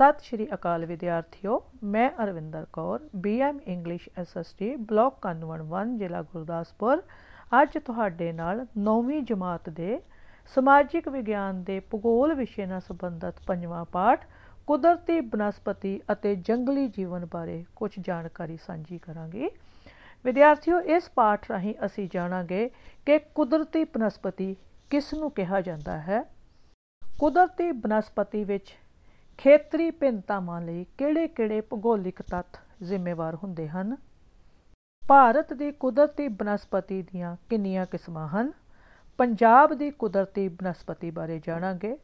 [0.00, 7.02] ਸਤਿ ਸ਼੍ਰੀ ਅਕਾਲ ਵਿਦਿਆਰਥੀਓ, ਮੈਂ Arvinder Kaur BM English SST block ਕਾਨੂੰਨ 1 ਜ਼ਿਲ੍ਹਾ ਗੁਰਦਾਸਪੁਰ।
[7.52, 10.00] ਅੱਜ ਤੁਹਾਡੇ ਨਾਲ 9ਵੀਂ ਜਮਾਤ ਦੇ
[10.56, 14.24] ਸਮਾਜਿਕ ਵਿਗਿਆਨ ਦੇ ਭੂਗੋਲ ਵਿਸ਼ੇ ਨਾਲ ਸੰਬੰਧਿਤ ਪੰਜਵਾਂ ਪਾਠ,
[14.66, 19.50] ਕੁਦਰਤੀ ਬਨਸਪਤੀ ਅਤੇ ਜੰਗਲੀ ਜੀਵਨ ਬਾਰੇ ਕੁਝ ਜਾਣਕਾਰੀ ਸਾਂਝੀ ਕਰਾਂਗੇ।
[20.24, 22.70] ਵਿਦਿਆਰਥੀਓ, ਇਸ ਪਾਠ ਰਾਹੀਂ ਅਸੀਂ ਜਾਣਾਂਗੇ
[23.06, 24.54] ਕਿ ਕੁਦਰਤੀ ਬਨਸਪਤੀ
[24.90, 26.24] ਕਿਸ ਨੂੰ ਕਿਹਾ ਜਾਂਦਾ ਹੈ।
[27.02, 28.76] ਕੁਦਰਤੀ ਬਨਸਪਤੀ ਵਿੱਚ
[29.40, 33.96] ਖੇਤਰੀ ਭਿੰਨਤਾਵਾਂ ਲਈ ਕਿਹੜੇ-ਕਿਹੜੇ ਭੂਗੋਲਿਕ ਤੱਤ ਜ਼ਿੰਮੇਵਾਰ ਹੁੰਦੇ ਹਨ?
[35.08, 38.52] ਭਾਰਤ ਦੀ ਕੁਦਰਤੀ ਬਨਸਪਤੀ ਦੀਆਂ ਕਿੰਨੀਆਂ ਕਿਸਮਾਂ ਹਨ?
[39.18, 41.98] ਪੰਜਾਬ ਦੀ ਕੁਦਰਤੀ ਬਨਸਪਤੀ ਬਾਰੇ ਜਾਣਾਂਗੇ।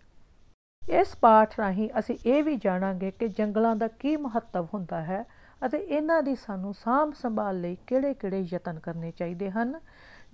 [0.88, 5.24] ਇਸ ਪਾਠ ਰਾਹੀਂ ਅਸੀਂ ਇਹ ਵੀ ਜਾਣਾਂਗੇ ਕਿ ਜੰਗਲਾਂ ਦਾ ਕੀ ਮਹੱਤਵ ਹੁੰਦਾ ਹੈ
[5.66, 9.80] ਅਤੇ ਇਹਨਾਂ ਦੀ ਸਾਨੂੰ ਸਾਂਭ ਸੰਭਾਲ ਲਈ ਕਿਹੜੇ-ਕਿਹੜੇ ਯਤਨ ਕਰਨੇ ਚਾਹੀਦੇ ਹਨ?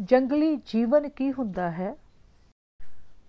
[0.03, 1.97] ਜੰਗਲੀ ਜੀਵਨ ਕੀ ਹੁੰਦਾ ਹੈ?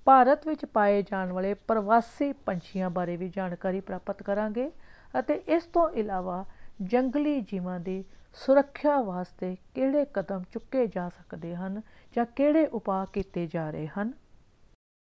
[0.06, 4.72] ਭਾਰਤ ਵਿੱਚ ਪਾਏ ਜਾਣ ਵਾਲੇ ਪ੍ਰਵਾਸੀ ਪੰਛੀਆਂ ਬਾਰੇ ਵੀ ਜਾਣਕਾਰੀ ਪ੍ਰਾਪਤ ਕਰਾਂਗੇ
[5.20, 6.46] ਅਤੇ ਇਸ ਤੋਂ ਇਲਾਵਾ
[6.82, 11.82] ਜੰਗਲੀ ਜੀਵਾਂ ਦੀ ਸੁਰੱਖਿਆ ਵਾਸਤੇ ਕਿਹੜੇ ਕਦਮ ਚੁੱਕੇ ਜਾ ਸਕਦੇ ਹਨ
[12.16, 14.14] ਜਾਂ ਕਿਹੜੇ ਉਪਾਅ ਕੀਤੇ ਜਾ ਰਹੇ ਹਨ?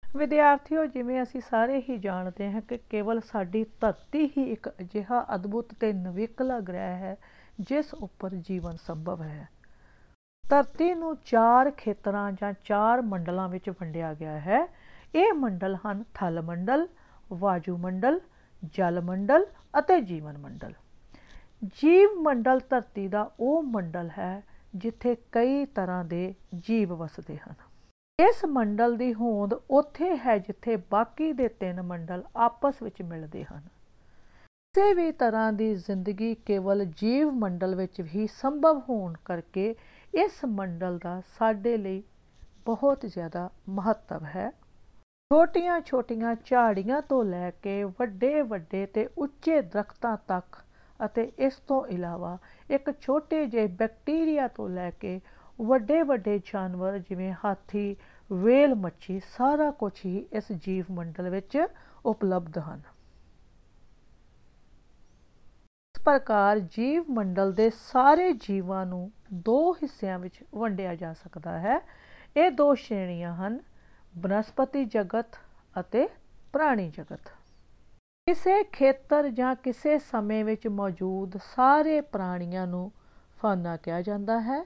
[0.03, 5.73] ਵਿਦਿਆਰਥੀਓ, ਜਿਵੇਂ ਅਸੀਂ ਸਾਰੇ ਹੀ ਜਾਣਦੇ ਹਾਂ ਕਿ ਕੇਵਲ ਸਾਡੀ ਧਰਤੀ ਹੀ ਇੱਕ ਅਜਿਹਾ ਅਦਭੁਤ
[5.79, 7.17] ਤੇ ਨਵਿਕਲਾ ਗ੍ਰਹਿ ਹੈ
[7.59, 9.49] ਜਿਸ ਉੱਪਰ ਜੀਵਨ ਸੰਭਵ ਹੈ।
[10.49, 14.67] ਧਰਤੀ ਨੂੰ ਚਾਰ ਖੇਤਰਾਂ ਜਾਂ ਚਾਰ ਮੰਡਲਾਂ ਵਿੱਚ ਵੰਡਿਆ ਗਿਆ ਹੈ।
[15.15, 16.87] ਇਹ ਮੰਡਲ ਹਨ ਥਲ ਮੰਡਲ,
[17.33, 18.19] ਵਾਯੂ ਮੰਡਲ,
[18.73, 19.45] ਜਲ ਮੰਡਲ
[19.79, 20.73] ਅਤੇ ਜੀਵਨ ਮੰਡਲ।
[21.81, 24.43] ਜੀਵ ਮੰਡਲ ਧਰਤੀ ਦਾ ਉਹ ਮੰਡਲ ਹੈ
[24.75, 27.53] ਜਿੱਥੇ ਕਈ ਤਰ੍ਹਾਂ ਦੇ ਜੀਵ ਵਸਦੇ ਹਨ।
[28.19, 33.61] ਇਸ ਮੰਡਲ ਦੀ ਹੋਂਦ ਉੱਥੇ ਹੈ ਜਿੱਥੇ ਬਾਕੀ ਦੇ ਤਿੰਨ ਮੰਡਲ ਆਪਸ ਵਿੱਚ ਮਿਲਦੇ ਹਨ।
[34.75, 39.75] ਕਿਸੇ ਵੀ ਤਰ੍ਹਾਂ ਦੀ ਜ਼ਿੰਦਗੀ ਕੇਵਲ ਜੀਵ ਮੰਡਲ ਵਿੱਚ ਹੀ ਸੰਭਵ ਹੋਣ ਕਰਕੇ
[40.13, 42.03] ਇਸ ਮੰਡਲ ਦਾ ਸਾਡੇ ਲਈ
[42.65, 44.51] ਬਹੁਤ ਜ਼ਿਆਦਾ ਮਹੱਤਵ ਹੈ।
[45.33, 50.57] ਛੋਟੀਆਂ-ਛੋਟੀਆਂ ਝਾੜੀਆਂ ਤੋਂ ਲੈ ਕੇ ਵੱਡੇ-ਵੱਡੇ ਤੇ ਉੱਚੇ ਦਰਖਤਾਂ ਤੱਕ
[51.05, 52.37] ਅਤੇ ਇਸ ਤੋਂ ਇਲਾਵਾ
[52.71, 55.21] ਇੱਕ ਛੋਟੇ ਜਿਹੇ ਬੈਕਟੀਰੀਆ ਤੋਂ ਲੈ ਕੇ
[55.61, 57.95] ਵੱਡੇ-ਵੱਡੇ ਜਾਨਵਰ ਜਿਵੇਂ ਹਾਥੀ,
[58.33, 61.67] ਵੇਲ ਮੱਛੀ ਸਾਰਾ ਕੁਝ ਹੀ ਇਸ ਜੀਵ ਮੰਡਲ ਵਿੱਚ
[62.05, 62.81] ਉਪਲਬਧ ਹਨ।
[65.95, 71.79] ਇਸ ਪ੍ਰਕਾਰ ਜੀਵ ਮੰਡਲ ਦੇ ਸਾਰੇ ਜੀਵਾਂ ਨੂੰ ਦੋ ਹਿੱਸਿਆਂ ਵਿੱਚ ਵੰਡਿਆ ਜਾ ਸਕਦਾ ਹੈ।
[72.37, 73.59] ਇਹ ਦੋ ਸ਼੍ਰੇਣੀਆਂ ਹਨ
[74.17, 75.25] ਬਨਸਪਤੀ ਜਗਤ
[75.79, 76.09] ਅਤੇ
[76.53, 77.31] ਪ੍ਰਾਣੀ ਜਗਤ।
[78.27, 82.91] ਕਿਸੇ ਖੇਤਰ ਜਾਂ ਕਿਸੇ ਸਮੇਂ ਵਿੱਚ ਮੌਜੂਦ ਸਾਰੇ ਪ੍ਰਾਣੀਆਂ ਨੂੰ
[83.41, 84.63] ਫਾਨਾ ਕਿਹਾ ਜਾਂਦਾ ਹੈ।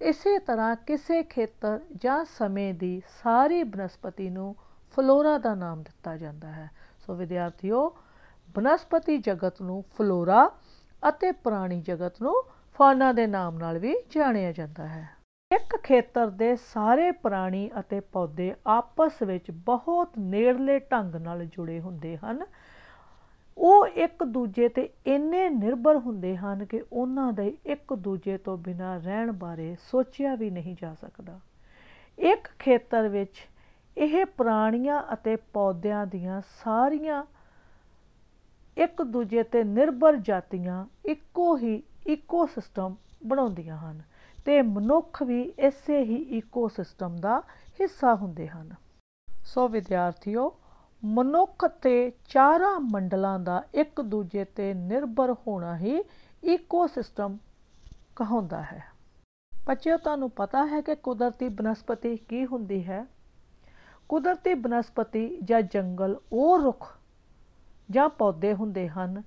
[0.00, 4.56] ਇਸੇ ਤਰ੍ਹਾਂ ਕਿਸੇ ਖੇਤਰ ਜਾਂ ਸਮੇਂ ਦੀ ਸਾਰੀ ਬਨਸਪਤੀ ਨੂੰ
[4.96, 6.70] ਫਲੋਰਾ ਦਾ ਨਾਮ ਦਿੱਤਾ ਜਾਂਦਾ ਹੈ।
[7.06, 7.96] ਸੋ ਵਿਦਿਆਰਥੀਓ,
[8.54, 10.50] ਬਨਸਪਤੀ ਜਗਤ ਨੂੰ ਫਲੋਰਾ
[11.08, 12.44] ਅਤੇ ਪ੍ਰਾਣੀ ਜਗਤ ਨੂੰ
[12.74, 15.17] ਫਾਨਾ ਦੇ ਨਾਮ ਨਾਲ ਵੀ ਜਾਣਿਆ ਜਾਂਦਾ ਹੈ।
[15.50, 22.16] ਇੱਕ ਖੇਤਰ ਦੇ ਸਾਰੇ ਪ੍ਰਾਣੀ ਅਤੇ ਪੌਦੇ ਆਪਸ ਵਿੱਚ ਬਹੁਤ ਨੇੜਲੇ ਢੰਗ ਨਾਲ ਜੁੜੇ ਹੁੰਦੇ
[22.16, 22.42] ਹਨ।
[23.58, 28.98] ਉਹ ਇੱਕ ਦੂਜੇ ਤੇ ਇੰਨੇ ਨਿਰਭਰ ਹੁੰਦੇ ਹਨ ਕਿ ਉਹਨਾਂ ਦੇ ਇੱਕ ਦੂਜੇ ਤੋਂ ਬਿਨਾਂ
[29.00, 31.38] ਰਹਿਣ ਬਾਰੇ ਸੋਚਿਆ ਵੀ ਨਹੀਂ ਜਾ ਸਕਦਾ।
[32.18, 33.46] ਇੱਕ ਖੇਤਰ ਵਿੱਚ
[33.96, 37.24] ਇਹ ਪ੍ਰਾਣੀਆਂ ਅਤੇ ਪੌਦਿਆਂ ਦੀਆਂ ਸਾਰੀਆਂ
[38.76, 42.94] ਇੱਕ ਦੂਜੇ ਤੇ ਨਿਰਭਰ ਜਾਤੀਆਂ ਇੱਕੋ ਹੀ ਇਕੋਸਿਸਟਮ
[43.26, 44.02] ਬਣਾਉਂਦੀਆਂ ਹਨ।
[44.48, 47.42] ਤੇ ਮਨੁੱਖ ਵੀ ਇਸੇ ਹੀ ਇਕੋਸਿਸਟਮ ਦਾ
[47.80, 48.74] ਹਿੱਸਾ ਹੁੰਦੇ ਹਨ।
[49.44, 50.58] ਸੋ ਵਿਦਿਆਰਥੀਓ,
[51.04, 56.04] ਮਨੁੱਖ ਤੇ ਚਾਰਾਂ ਮੰਡਲਾਂ ਦਾ ਇੱਕ ਦੂਜੇ ਤੇ ਨਿਰਭਰ ਹੋਣਾ ਹੀ
[56.44, 57.38] ਇਕੋਸਿਸਟਮ
[58.16, 58.92] ਕਹਾਉਂਦਾ ਹੈ।
[59.66, 63.06] ਬੱਚਿਓ, ਤੁਹਾਨੂੰ ਪਤਾ ਹੈ ਕਿ ਕੁਦਰਤੀ ਬਨਸਪਤੀ ਕੀ ਹੁੰਦੀ ਹੈ?
[64.08, 66.98] ਕੁਦਰਤੀ ਬਨਸਪਤੀ ਜਾਂ ਜੰਗਲ ਉਹ ਰੁੱਖ
[67.90, 69.22] ਜਾਂ ਪੌਦੇ ਹੁੰਦੇ ਹਨ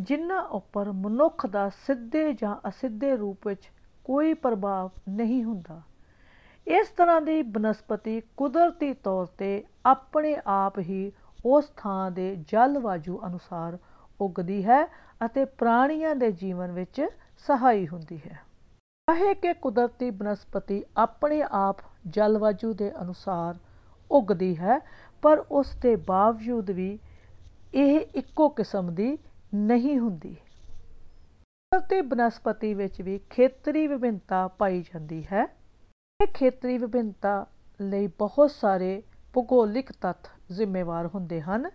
[0.00, 3.70] ਜਿਨ੍ਹਾਂ ਉੱਪਰ ਮਨੁੱਖ ਦਾ ਸਿੱਧੇ ਜਾਂ ਅਸਿੱਧੇ ਰੂਪ ਵਿੱਚ
[4.06, 5.82] ਕੋਈ ਪ੍ਰਭਾਵ ਨਹੀਂ ਹੁੰਦਾ।
[6.66, 11.12] ਇਸ ਤਰ੍ਹਾਂ ਦੀ ਬਨਸਪਤੀ ਕੁਦਰਤੀ ਤੌਰ ਤੇ ਆਪਣੇ ਆਪ ਹੀ
[11.44, 13.78] ਉਸ ਥਾਂ ਦੇ ਜਲਵਾਯੂ ਅਨੁਸਾਰ
[14.20, 14.86] ਉਗਦੀ ਹੈ
[15.24, 17.06] ਅਤੇ ਪ੍ਰਾਣੀਆਂ ਦੇ ਜੀਵਨ ਵਿੱਚ
[17.38, 18.38] ਸਹਾਈ ਹੁੰਦੀ ਹੈ।
[19.08, 23.58] ਚਾਹੇ ਕਿ ਕੁਦਰਤੀ ਬਨਸਪਤੀ ਆਪਣੇ ਆਪ ਜਲਵਾਯੂ ਦੇ ਅਨੁਸਾਰ
[24.10, 24.78] ਉਗਦੀ ਹੈ,
[25.22, 26.98] ਪਰ ਉਸ ਦੇ ਬਾਵਜੂਦ ਵੀ
[27.74, 29.18] ਇਹ ਇੱਕੋ ਕਿਸਮ ਦੀ
[29.54, 30.36] ਨਹੀਂ ਹੁੰਦੀ।
[31.78, 35.56] ਤੇ ਬਨਸਪਤੀ ਵਿੱਚ ਵੀ ਖੇਤਰੀ ਵਿਭਿੰਨਤਾ ਪਾਈ ਜਾਂਦੀ ਹੈ।
[36.22, 37.46] ਇਹ ਖੇਤਰੀ ਵਿਭਿੰਨਤਾ
[37.80, 39.02] ਲਈ ਬਹੁਤ ਸਾਰੇ
[39.32, 41.70] ਭੂਗੋਲਿਕ ਤੱਤ ਜ਼ਿੰਮੇਵਾਰ ਹੁੰਦੇ ਹਨ।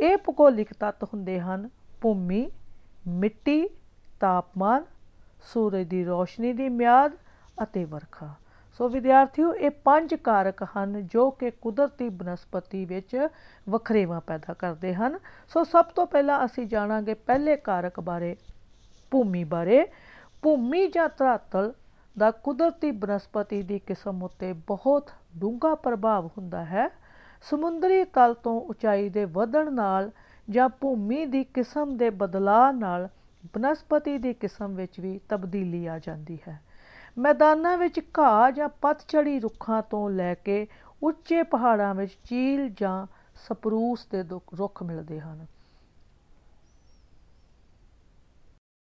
[0.00, 1.70] ਇਹ ਭੂਗੋਲਿਕ ਤੱਤ ਹੁੰਦੇ ਹਨ
[2.00, 2.50] ਭੂਮੀ,
[3.08, 3.68] ਮਿੱਟੀ,
[4.20, 4.84] ਤਾਪਮਾਨ,
[5.42, 7.12] ਸੂਰਜ ਦੀ ਰੋਸ਼ਨੀ ਦੀ ਮਿਆਦ
[7.62, 8.34] ਅਤੇ ਵਰਖਾ।
[8.72, 13.28] ਸੋ ਵਿਦਿਆਰਥੀਓ, ਇਹ ਪੰਜ ਕਾਰਕ ਹਨ ਜੋ ਕਿ ਕੁਦਰਤੀ ਬਨਸਪਤੀ ਵਿੱਚ
[13.68, 15.18] ਵਖਰੇਵਾ ਪੈਦਾ ਕਰਦੇ ਹਨ।
[15.48, 18.36] ਸੋ ਸਭ ਤੋਂ ਪਹਿਲਾਂ ਅਸੀਂ ਜਾਣਾਂਗੇ ਪਹਿਲੇ ਕਾਰਕ ਬਾਰੇ
[19.14, 19.86] ਭੂਮੀ ਬਾਰੇ,
[20.42, 21.72] ਭੂਮੀ ਜਾਂ ਧਰਾਤਲ
[22.18, 26.88] ਦਾ ਕੁਦਰਤੀ ਬਨਸਪਤੀ ਦੀ ਕਿਸਮ ਉੱਤੇ ਬਹੁਤ ਡੂੰਘਾ ਪ੍ਰਭਾਵ ਹੁੰਦਾ ਹੈ।
[27.42, 30.10] ਸਮੁੰਦਰੀ ਤਲ ਤੋਂ ਉਚਾਈ ਦੇ ਵਧਣ ਨਾਲ
[30.50, 33.08] ਜਾਂ ਭੂਮੀ ਦੀ ਕਿਸਮ ਦੇ ਬਦਲਾਅ ਨਾਲ
[33.54, 36.60] ਬਨਸਪਤੀ ਦੀ ਕਿਸਮ ਵਿੱਚ ਵੀ ਤਬਦੀਲੀ ਆ ਜਾਂਦੀ ਹੈ।
[37.18, 40.66] ਮੈਦਾਨਾਂ ਵਿੱਚ ਘਾਹ ਜਾਂ ਪਤਝੜੀ ਰੁੱਖਾਂ ਤੋਂ ਲੈ ਕੇ
[41.02, 43.06] ਉੱਚੇ ਪਹਾੜਾਂ ਵਿੱਚ ਚੀਲ ਜਾਂ
[43.48, 44.22] ਸਪਰੂਸ ਦੇ
[44.58, 45.46] ਰੁੱਖ ਮਿਲਦੇ ਹਨ।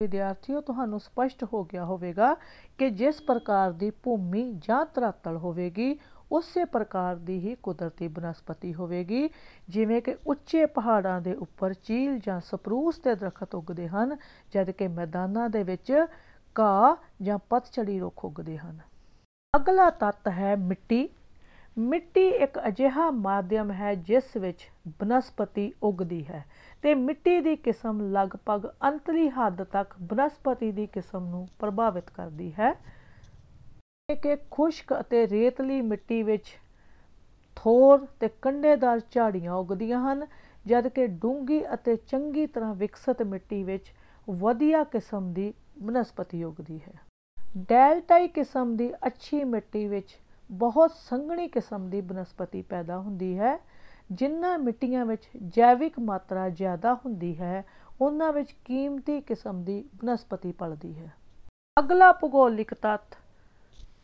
[0.04, 2.34] ਵਿਦਿਆਰਥੀਓ, ਤੁਹਾਨੂੰ ਸਪਸ਼ਟ ਹੋ ਗਿਆ ਹੋਵੇਗਾ
[2.78, 5.98] ਕਿ ਜਿਸ ਪ੍ਰਕਾਰ ਦੀ ਭੂਮੀ ਜਾਂ ਧਰਾਤਲ ਹੋਵੇਗੀ,
[6.32, 9.30] ਉਸੇ ਪ੍ਰਕਾਰ ਦੀ ਹੀ ਕੁਦਰਤੀ ਬਨਸਪਤੀ ਹੋਵੇਗੀ।
[9.70, 14.16] ਜਿਵੇਂ ਕਿ ਉੱਚੇ ਪਹਾੜਾਂ ਦੇ ਉੱਪਰ ਚੀਲ ਜਾਂ ਸਪਰੂਸ ਦੇ ਦਰਖਤ ਉੱਗਦੇ ਹਨ,
[14.54, 15.92] ਜਦ ਕਿ ਮੈਦਾਨਾਂ ਦੇ ਵਿੱਚ
[16.60, 18.80] ਘਾਹ ਜਾਂ ਪਤਝੜੀ ਰੁੱਖ ਉੱਗਦੇ ਹਨ।
[19.56, 21.10] ਅਗਲਾ ਤੱਤ ਹੈ ਮਿੱਟੀ।
[21.80, 24.68] ਮਿੱਟੀ ਇੱਕ ਅਜਿਹਾ ਮਾਧਿਅਮ ਹੈ ਜਿਸ ਵਿੱਚ
[25.00, 26.44] ਬਨਸਪਤੀ ਉੱਗਦੀ ਹੈ
[26.82, 32.74] ਤੇ ਮਿੱਟੀ ਦੀ ਕਿਸਮ ਲਗਭਗ ਅੰਤਲੀ ਹੱਦ ਤੱਕ ਬਨਸਪਤੀ ਦੀ ਕਿਸਮ ਨੂੰ ਪ੍ਰਭਾਵਿਤ ਕਰਦੀ ਹੈ।
[34.10, 36.58] ਕਿ ਖੁਸ਼ਕ ਅਤੇ ਰੇਤਲੀ ਮਿੱਟੀ ਵਿੱਚ
[37.56, 40.26] ਥੋਰ ਤੇ ਕੰਡੇਦਾਰ ਝਾੜੀਆਂ ਉੱਗਦੀਆਂ ਹਨ
[40.66, 43.92] ਜਦ ਕਿ ਡੂੰਗੀ ਅਤੇ ਚੰਗੀ ਤਰ੍ਹਾਂ ਵਿਕਸਿਤ ਮਿੱਟੀ ਵਿੱਚ
[44.30, 46.94] ਵਧੀਆ ਕਿਸਮ ਦੀ ਬਨਸਪਤੀ ਉੱਗਦੀ ਹੈ।
[47.58, 50.18] ਡੈਲਟਾਈ ਕਿਸਮ ਦੀ ਅੱਛੀ ਮਿੱਟੀ ਵਿੱਚ
[50.52, 53.60] ਬਹੁਤ ਸੰਘਣੀ ਕਿਸਮ ਦੀ ਬਨਸਪਤੀ ਪੈਦਾ ਹੁੰਦੀ ਹੈ
[54.12, 57.64] ਜਿਨ੍ਹਾਂ ਮਿੱਟੀਆਂ ਵਿੱਚ ਜੈਵਿਕ ਮਾਤਰਾ ਜ਼ਿਆਦਾ ਹੁੰਦੀ ਹੈ,
[58.02, 61.14] ਉਹਨਾਂ ਵਿੱਚ ਕੀਮਤੀ ਕਿਸਮ ਦੀ ਬਨਸਪਤੀ ਪਲਦੀ ਹੈ।
[61.80, 63.18] ਅਗਲਾ ਭੂਗੋਲਿਕ ਤੱਤ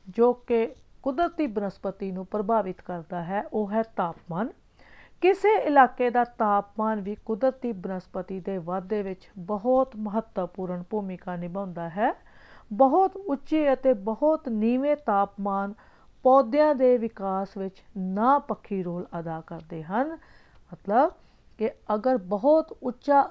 [0.10, 4.50] ਜੋ ਕਿ ਕੁਦਰਤੀ ਬਨਸਪਤੀ ਨੂੰ ਪ੍ਰਭਾਵਿਤ ਕਰਦਾ ਹੈ, ਉਹ ਹੈ ਤਾਪਮਾਨ।
[5.22, 12.14] ਕਿਸੇ ਇਲਾਕੇ ਦਾ ਤਾਪਮਾਨ ਵੀ ਕੁਦਰਤੀ ਬਨਸਪਤੀ ਦੇ ਵਾਧੇ ਵਿੱਚ ਬਹੁਤ ਮਹੱਤਵਪੂਰਨ ਭੂਮਿਕਾ ਨਿਭਾਉਂਦਾ ਹੈ।
[12.74, 15.74] ਬਹੁਤ ਉੱਚੇ ਅਤੇ ਬਹੁਤ ਨੀਵੇਂ ਤਾਪਮਾਨ
[16.26, 20.18] ਪੌਦਿਆਂ ਦੇ ਵਿਕਾਸ ਵਿੱਚ ਨਾ ਪੱਖੀ ਰੋਲ ਅਦਾ ਕਰਦੇ ਹਨ।
[20.74, 21.12] ਮਤਲਬ
[21.58, 23.22] ਕਿ ਅਗਰ ਬਹੁਤ ਉੱਚਾ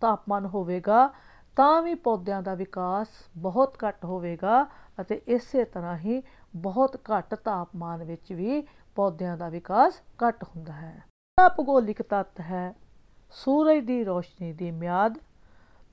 [0.00, 1.08] ਤਾਪਮਾਨ ਹੋਵੇਗਾ,
[1.56, 4.66] ਤਾਂ ਵੀ ਪੌਦਿਆਂ ਦਾ ਵਿਕਾਸ ਬਹੁਤ ਘੱਟ ਹੋਵੇਗਾ
[5.00, 6.22] ਅਤੇ ਇਸੇ ਤਰ੍ਹਾਂ ਹੀ
[6.56, 8.62] ਬਹੁਤ ਘੱਟ ਤਾਪਮਾਨ ਵਿੱਚ ਵੀ
[8.96, 11.04] ਪੌਦਿਆਂ ਦਾ ਵਿਕਾਸ ਘੱਟ ਹੁੰਦਾ ਹੈ।
[11.38, 12.74] ਅਗਲਾ ਭੂਗੋਲਿਕ ਤੱਤ ਹੈ
[13.30, 15.18] ਸੂਰਜ ਦੀ ਰੋਸ਼ਨੀ ਦੀ ਮਿਆਦ।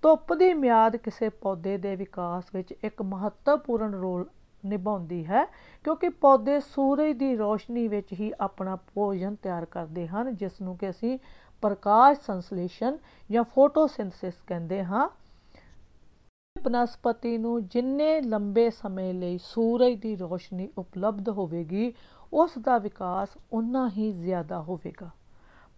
[0.03, 4.25] ਧੁੱਪ ਦੀ ਮਿਆਦ ਕਿਸੇ ਪੌਦੇ ਦੇ ਵਿਕਾਸ ਵਿੱਚ ਇੱਕ ਮਹੱਤਵਪੂਰਨ ਰੋਲ
[4.65, 5.45] ਨਿਭਾਉਂਦੀ ਹੈ,
[5.83, 10.89] ਕਿਉਂਕਿ ਪੌਦੇ ਸੂਰਜ ਦੀ ਰੋਸ਼ਨੀ ਵਿੱਚ ਹੀ ਆਪਣਾ ਭੋਜਨ ਤਿਆਰ ਕਰਦੇ ਹਨ ਜਿਸ ਨੂੰ ਕਿ
[10.89, 11.19] ਅਸੀਂ
[11.61, 12.97] ਪ੍ਰਕਾਸ਼ ਸੰਸਲੇਸ਼ਨ
[13.31, 15.09] ਜਾਂ ਫੋਟੋਸਿੰਥਸਿਸ ਕਹਿੰਦੇ ਹਾਂ।
[16.63, 21.93] ਬਨਸਪਤੀ ਨੂੰ ਜਿੰਨੇ ਲੰਬੇ ਸਮੇਂ ਲਈ ਸੂਰਜ ਦੀ ਰੋਸ਼ਨੀ ਉਪਲਬਧ ਹੋਵੇਗੀ,
[22.33, 25.09] ਉਸ ਦਾ ਵਿਕਾਸ ਉਨਾ ਹੀ ਜ਼ਿਆਦਾ ਹੋਵੇਗਾ।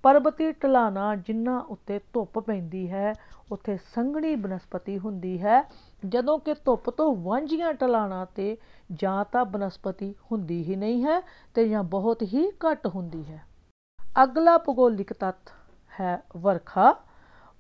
[0.06, 3.14] ਪਰਬਤੀ ਢਲਾਣਾ ਜਿਨ੍ਹਾਂ ਉੱਤੇ ਧੁੱਪ ਪੈਂਦੀ ਹੈ,
[3.52, 5.72] ਉੱਥੇ ਸੰਘਣੀ ਬਨਸਪਤੀ ਹੁੰਦੀ ਹੈ।
[6.06, 8.58] ਜਦੋਂ ਕਿ ਧੁੱਪ ਤੋਂ ਵਾਂਝੀਆਂ ਢਲਾਣਾ ਤੇ
[8.94, 11.22] ਜਾਂ ਤਾਂ ਬਨਸਪਤੀ ਹੁੰਦੀ ਹੀ ਨਹੀਂ ਹੈ
[11.54, 13.44] ਤੇ ਜਾਂ ਬਹੁਤ ਹੀ ਘੱਟ ਹੁੰਦੀ ਹੈ।
[14.24, 15.52] ਅਗਲਾ ਭੂਗੋਲਿਕ ਤੱਤ
[16.00, 16.96] ਹੈ ਵਰਖਾ।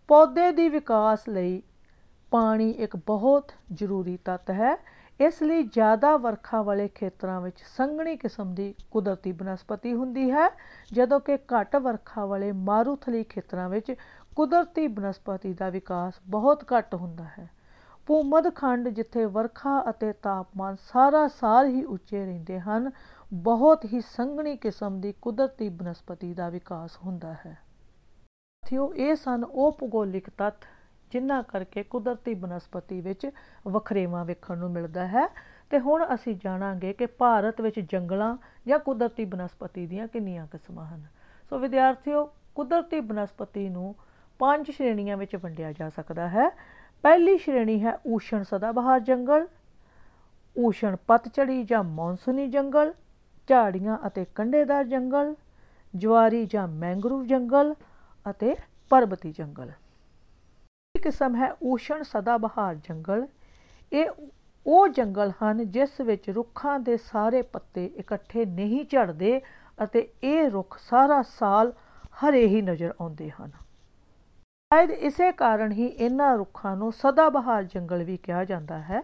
[0.07, 1.61] ਪੌਦੇ ਦੀ ਵਿਕਾਸ ਲਈ
[2.31, 4.75] ਪਾਣੀ ਇੱਕ ਬਹੁਤ ਜ਼ਰੂਰੀ ਤੱਤ ਹੈ।
[5.19, 10.49] ਇਸ ਲਈ ਜ਼ਿਆਦਾ ਵਰਖਾ ਵਾਲੇ ਖੇਤਰਾਂ ਵਿੱਚ ਸੰਘਣੀ ਕਿਸਮ ਦੀ ਕੁਦਰਤੀ ਬਨਸਪਤੀ ਹੁੰਦੀ ਹੈ।
[10.93, 13.95] ਜਦੋਂ ਕਿ ਘੱਟ ਵਰਖਾ ਵਾਲੇ ਮਾਰੂਥਲੀ ਖੇਤਰਾਂ ਵਿੱਚ
[14.35, 17.49] ਕੁਦਰਤੀ ਬਨਸਪਤੀ ਦਾ ਵਿਕਾਸ ਬਹੁਤ ਘੱਟ ਹੁੰਦਾ ਹੈ।
[18.07, 22.91] ਭੂਮਧ ਖੰਡ ਜਿੱਥੇ ਵਰਖਾ ਅਤੇ ਤਾਪਮਾਨ ਸਾਰਾ ਸਾਲ ਹੀ ਉੱਚੇ ਰਹਿੰਦੇ ਹਨ,
[23.33, 27.57] ਬਹੁਤ ਹੀ ਸੰਘਣੀ ਕਿਸਮ ਦੀ ਕੁਦਰਤੀ ਬਨਸਪਤੀ ਦਾ ਵਿਕਾਸ ਹੁੰਦਾ ਹੈ।
[28.63, 30.55] ਸਾਥੀਓ, ਇਹ ਸਨ ਉਹ ਭੂਗੋਲਿਕ ਤੱਤ
[31.15, 33.29] ਜਿਨ੍ਹਾਂ ਕਰਕੇ ਕੁਦਰਤੀ ਬਨਸਪਤੀ ਵਿੱਚ
[33.67, 35.27] ਵਖਰੇਵਾਂ ਵੇਖਣ ਨੂੰ ਮਿਲਦਾ ਹੈ।
[35.69, 41.05] ਤੇ ਹੁਣ ਅਸੀਂ ਜਾਣਾਂਗੇ ਕਿ ਭਾਰਤ ਵਿੱਚ ਜੰਗਲਾਂ ਜਾਂ ਕੁਦਰਤੀ ਬਨਸਪਤੀ ਦੀਆਂ ਕਿੰਨੀਆਂ ਕਿਸਮਾਂ ਹਨ।
[41.49, 42.25] ਸੋ ਵਿਦਿਆਰਥੀਓ,
[42.55, 43.95] ਕੁਦਰਤੀ ਬਨਸਪਤੀ ਨੂੰ
[44.39, 46.49] ਪੰਜ ਸ਼੍ਰੇਣੀਆਂ ਵਿੱਚ ਵੰਡਿਆ ਜਾ ਸਕਦਾ ਹੈ।
[47.03, 49.47] ਪਹਿਲੀ ਸ਼੍ਰੇਣੀ ਹੈ ਊਸ਼ਣ ਸਦਾਬਹਾਰ ਜੰਗਲ,
[50.59, 52.93] ਊਸ਼ਣ ਪਤਝੜੀ ਜਾਂ ਮੌਨਸੂਨੀ ਜੰਗਲ,
[53.47, 55.35] ਝਾੜੀਆਂ ਅਤੇ ਕੰਡੇਦਾਰ ਜੰਗਲ
[55.95, 57.73] ਜਵਾਰੀ ਜਾਂ ਮੈਂਗਰੂਵ ਜੰਗਲ
[58.29, 58.55] ਅਤੇ
[58.89, 59.71] ਪਰਬਤੀ ਜੰਗਲ।
[60.97, 63.27] ਕਿਸਮ ਹੈ ਊਸ਼ਣ ਸਦਾਬਹਾਰ ਜੰਗਲ।
[63.93, 64.09] ਇਹ
[64.65, 69.41] ਉਹ ਜੰਗਲ ਹਨ ਜਿਸ ਵਿੱਚ ਰੁੱਖਾਂ ਦੇ ਸਾਰੇ ਪੱਤੇ ਇਕੱਠੇ ਨਹੀਂ ਝੜਦੇ
[69.83, 71.73] ਅਤੇ ਇਹ ਰੁੱਖ ਸਾਰਾ ਸਾਲ
[72.21, 73.51] ਹਰੇ ਹੀ ਨਜ਼ਰ ਆਉਂਦੇ ਹਨ।
[74.71, 79.01] ਸ਼ਾਇਦ ਇਸੇ ਕਾਰਨ ਹੀ ਇਹਨਾਂ ਰੁੱਖਾਂ ਨੂੰ ਸਦਾਬਹਾਰ ਜੰਗਲ ਵੀ ਕਿਹਾ ਜਾਂਦਾ ਹੈ।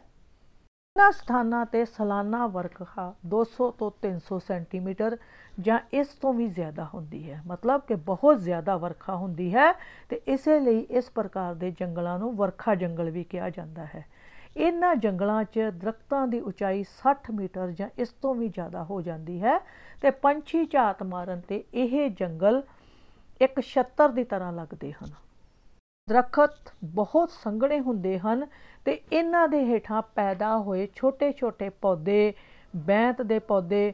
[0.96, 5.16] ਇਹਨਾਂ ਸਥਾਨਾਂ ਤੇ ਸਾਲਾਨਾ ਵਰਖਾ 200 ਤੋਂ 300 ਸੈਂਟੀਮੀਟਰ
[5.60, 9.72] ਜਾਂ ਇਸ ਤੋਂ ਵੀ ਜ਼ਿਆਦਾ ਹੁੰਦੀ ਹੈ। ਮਤਲਬ ਕਿ ਬਹੁਤ ਜ਼ਿਆਦਾ ਵਰਖਾ ਹੁੰਦੀ ਹੈ
[10.10, 14.06] ਤੇ ਇਸੇ ਲਈ ਇਸ ਪ੍ਰਕਾਰ ਦੇ ਜੰਗਲਾਂ ਨੂੰ ਵਰਖਾ ਜੰਗਲ ਵੀ ਕਿਹਾ ਜਾਂਦਾ ਹੈ।
[14.58, 19.42] ਇਹਨਾਂ ਜੰਗਲਾਂ 'ਚ ਦਰਖਤਾਂ ਦੀ ਉਚਾਈ 60 ਮੀਟਰ ਜਾਂ ਇਸ ਤੋਂ ਵੀ ਜ਼ਿਆਦਾ ਹੋ ਜਾਂਦੀ
[19.42, 19.58] ਹੈ
[20.02, 22.62] ਤੇ ਪੰਛੀ ਝਾਤ ਮਾਰਨ ਤੇ ਇਹ ਜੰਗਲ
[23.42, 25.20] ਇੱਕ ਛੱਤਰ ਦੀ ਤਰ੍ਹਾਂ ਲੱਗਦੇ ਹਨ।
[26.08, 28.46] ਦਰਖਤ ਬਹੁਤ ਸੰਘਣੇ ਹੁੰਦੇ ਹਨ
[28.86, 32.34] ਤੇ ਇਹਨਾਂ ਦੇ ਹੇਠਾਂ ਪੈਦਾ ਹੋਏ ਛੋਟੇ-ਛੋਟੇ ਪੌਦੇ,
[32.78, 33.94] ਬੈਂਤ ਦੇ ਪੌਦੇ,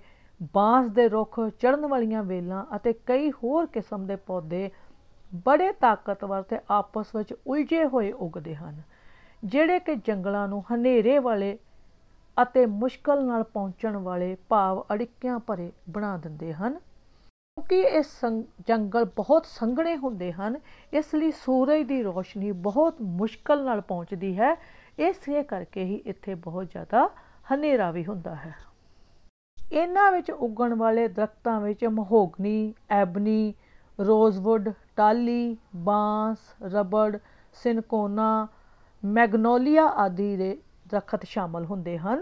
[0.54, 4.70] ਬਾਂਸ ਦੇ ਰੁੱਖ ਚੜਨ ਵਾਲੀਆਂ ਵੇਲਾਂ ਅਤੇ ਕਈ ਹੋਰ ਕਿਸਮ ਦੇ ਪੌਦੇ
[5.46, 8.82] ਬੜੇ ਤਾਕਤਵਰ ਤੇ ਆਪਸ ਵਿੱਚ ਉਲਝੇ ਹੋਏ ਉੱਗਦੇ ਹਨ,
[9.44, 11.58] ਜਿਹੜੇ ਕਿ ਜੰਗਲਾਂ ਨੂੰ ਹਨੇਰੇ ਵਾਲੇ
[12.38, 16.78] ਅਤੇ ਮੁਸ਼ਕਲ ਨਾਲ ਪਹੁੰਚਣ ਵਾਲੇ ਭਾਵ ਅੜਿੱਕਿਆਂ ਭਰੇ ਬਣਾ ਦਿੰਦੇ ਹਨ।
[17.58, 18.04] ਕਿਉਂਕਿ ਇਹ
[18.68, 20.56] ਜੰਗਲ ਬਹੁਤ ਸੰਘਣੇ ਹੁੰਦੇ ਹਨ,
[20.94, 24.54] ਇਸ ਲਈ ਸੂਰਜ ਦੀ ਰੋਸ਼ਨੀ ਬਹੁਤ ਮੁਸ਼ਕਲ ਨਾਲ ਪਹੁੰਚਦੀ ਹੈ
[25.00, 27.10] ਇਸੇ ਕਰਕੇ ਹੀ ਇੱਥੇ ਬਹੁਤ ਜ਼ਿਆਦਾ
[27.54, 28.56] ਹਨੇਰਾ ਵੀ ਹੁੰਦਾ ਹੈ।
[29.72, 33.54] ਇਹਨਾਂ ਵਿੱਚ ਉੱਗਣ ਵਾਲੇ ਦਰਖਤਾਂ ਵਿੱਚ ਮਹੋਗਨੀ, ਐਬਨੀ,
[34.00, 37.18] ਰੋਜ਼ਵੁੱਡ, ਟਾਲੀ, ਬਾਂਸ, ਰਬੜ,
[37.54, 38.48] ਸਿਨਕੋਨਾ,
[39.06, 42.22] ਮੈਗਨੋਲੀਆ ਆਦਿ ਦੇ ਦਰਖਤ ਸ਼ਾਮਲ ਹੁੰਦੇ ਹਨ।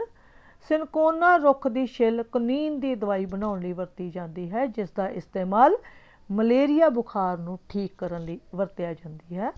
[0.70, 5.77] ਸਿਨਕੋਨਾ ਰੁੱਖ ਦੀ ਛਿੱਲ ਕੁਨੀਨ ਦੀ ਦਵਾਈ ਬਣਾਉਣ ਲਈ ਵਰਤੀ ਜਾਂਦੀ ਹੈ ਜਿਸ ਦਾ ਇਸਤੇਮਾਲ
[6.32, 9.51] ਮਲੇਰੀਆ ਬੁਖਾਰ ਨੂੰ ਠੀਕ ਕਰਨ ਲਈ ਵਰਤਿਆ ਜਾਂਦੀ ਹੈ।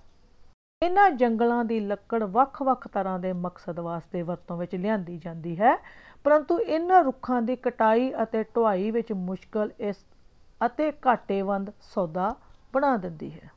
[0.81, 5.75] ਇਹਨਾਂ ਜੰਗਲਾਂ ਦੀ ਲੱਕੜ ਵੱਖ-ਵੱਖ ਤਰ੍ਹਾਂ ਦੇ ਮਕਸਦ ਵਾਸਤੇ ਵਰਤੋਂ ਵਿੱਚ ਲਿਆਂਦੀ ਜਾਂਦੀ ਹੈ।
[6.24, 9.96] ਪਰੰਤੂ ਇਹਨਾਂ ਰੁੱਖਾਂ ਦੀ ਕਟਾਈ ਅਤੇ ਢੁਆਈ ਵਿੱਚ ਮੁਸ਼ਕਲ ਇਸ
[10.65, 12.36] ਅਤੇ ਘਾਟੇਵੰਦ ਸੌਦਾ
[12.74, 13.50] ਬਣਾ ਦਿੰਦੀ ਹੈ।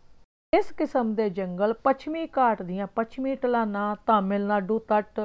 [0.52, 5.20] ਇਸ ਕਿਸਮ ਦੇ ਜੰਗਲ ਪੱਛਮੀ ਘਾਟ ਦੀਆਂ ਪੱਛਮੀ ਢਲਾਨਾਂ ਤਾਮਿਲਨਾਡੂ ਤੱਟ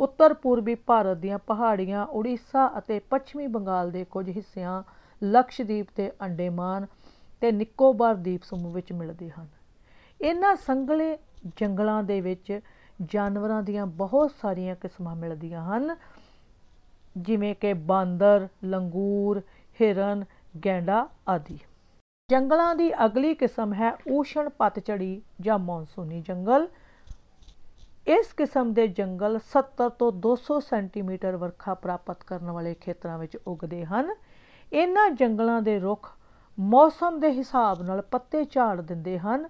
[0.00, 4.82] ਉੱਤਰ ਪੂਰਬੀ ਭਾਰਤ ਦੀਆਂ ਪਹਾੜੀਆਂ, ਉੜੀਸਾ ਅਤੇ ਪੱਛਮੀ ਬੰਗਾਲ ਦੇ ਕੁਝ ਹਿੱਸਿਆਂ
[5.24, 6.86] ਲਕਸ਼ਦੀਪ ਤੇ ਅੰਡੇਮਾਨ
[7.40, 9.46] ਤੇ ਨਿਕੋਬਾਰ ਦੀਪ ਸਮੂਹ ਵਿੱਚ ਮਿਲਦੇ ਹਨ।
[10.20, 11.16] ਇਹਨਾਂ ਸੰਘਲੇ
[11.56, 12.60] ਜੰਗਲਾਂ ਦੇ ਵਿੱਚ
[13.02, 15.96] ਜਾਨਵਰਾਂ ਦੀਆਂ ਬਹੁਤ ਸਾਰੀਆਂ ਕਿਸਮਾਂ ਮਿਲਦੀਆਂ ਹਨ।
[17.18, 19.40] ਜਿਵੇਂ ਕਿ ਬਾਂਦਰ, ਲੰਗੂਰ,
[19.80, 20.24] ਹਿਰਨ,
[20.64, 21.58] ਗੈਂਡਾ ਆਦਿ।
[22.30, 26.68] ਜੰਗਲਾਂ ਦੀ ਅਗਲੀ ਕਿਸਮ ਹੈ ਊਸ਼ਣ ਪਤਝੜੀ ਜਾਂ ਮੌਨਸੂਨੀ ਜੰਗਲ।
[28.06, 33.84] ਇਸ ਕਿਸਮ ਦੇ ਜੰਗਲ 70 ਤੋਂ 200 ਸੈਂਟੀਮੀਟਰ ਵਰਖਾ ਪ੍ਰਾਪਤ ਕਰਨ ਵਾਲੇ ਖੇਤਰਾਂ ਵਿੱਚ ਉੱਗਦੇ
[33.84, 34.14] ਹਨ।
[34.72, 36.16] ਇਹਨਾਂ ਜੰਗਲਾਂ ਦੇ ਰੁੱਖ
[36.60, 39.48] ਮੌਸਮ ਦੇ ਹਿਸਾਬ ਨਾਲ ਪੱਤੇ ਝਾੜ ਦਿੰਦੇ ਹਨ।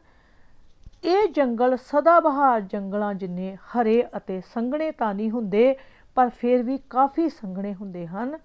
[1.05, 5.77] ਇਹ ਜੰਗਲ ਸਦਾ ਬਹਾਰ ਜੰਗਲਾਂ ਜਿੰਨੇ ਹਰੇ ਅਤੇ ਸੰਘਣੇ ਤਾਂ ਨਹੀਂ ਹੁੰਦੇ,
[6.15, 8.39] ਪਰ ਫਿਰ ਵੀ ਕਾਫੀ ਸੰਘਣੇ ਹੁੰਦੇ ਹਨ।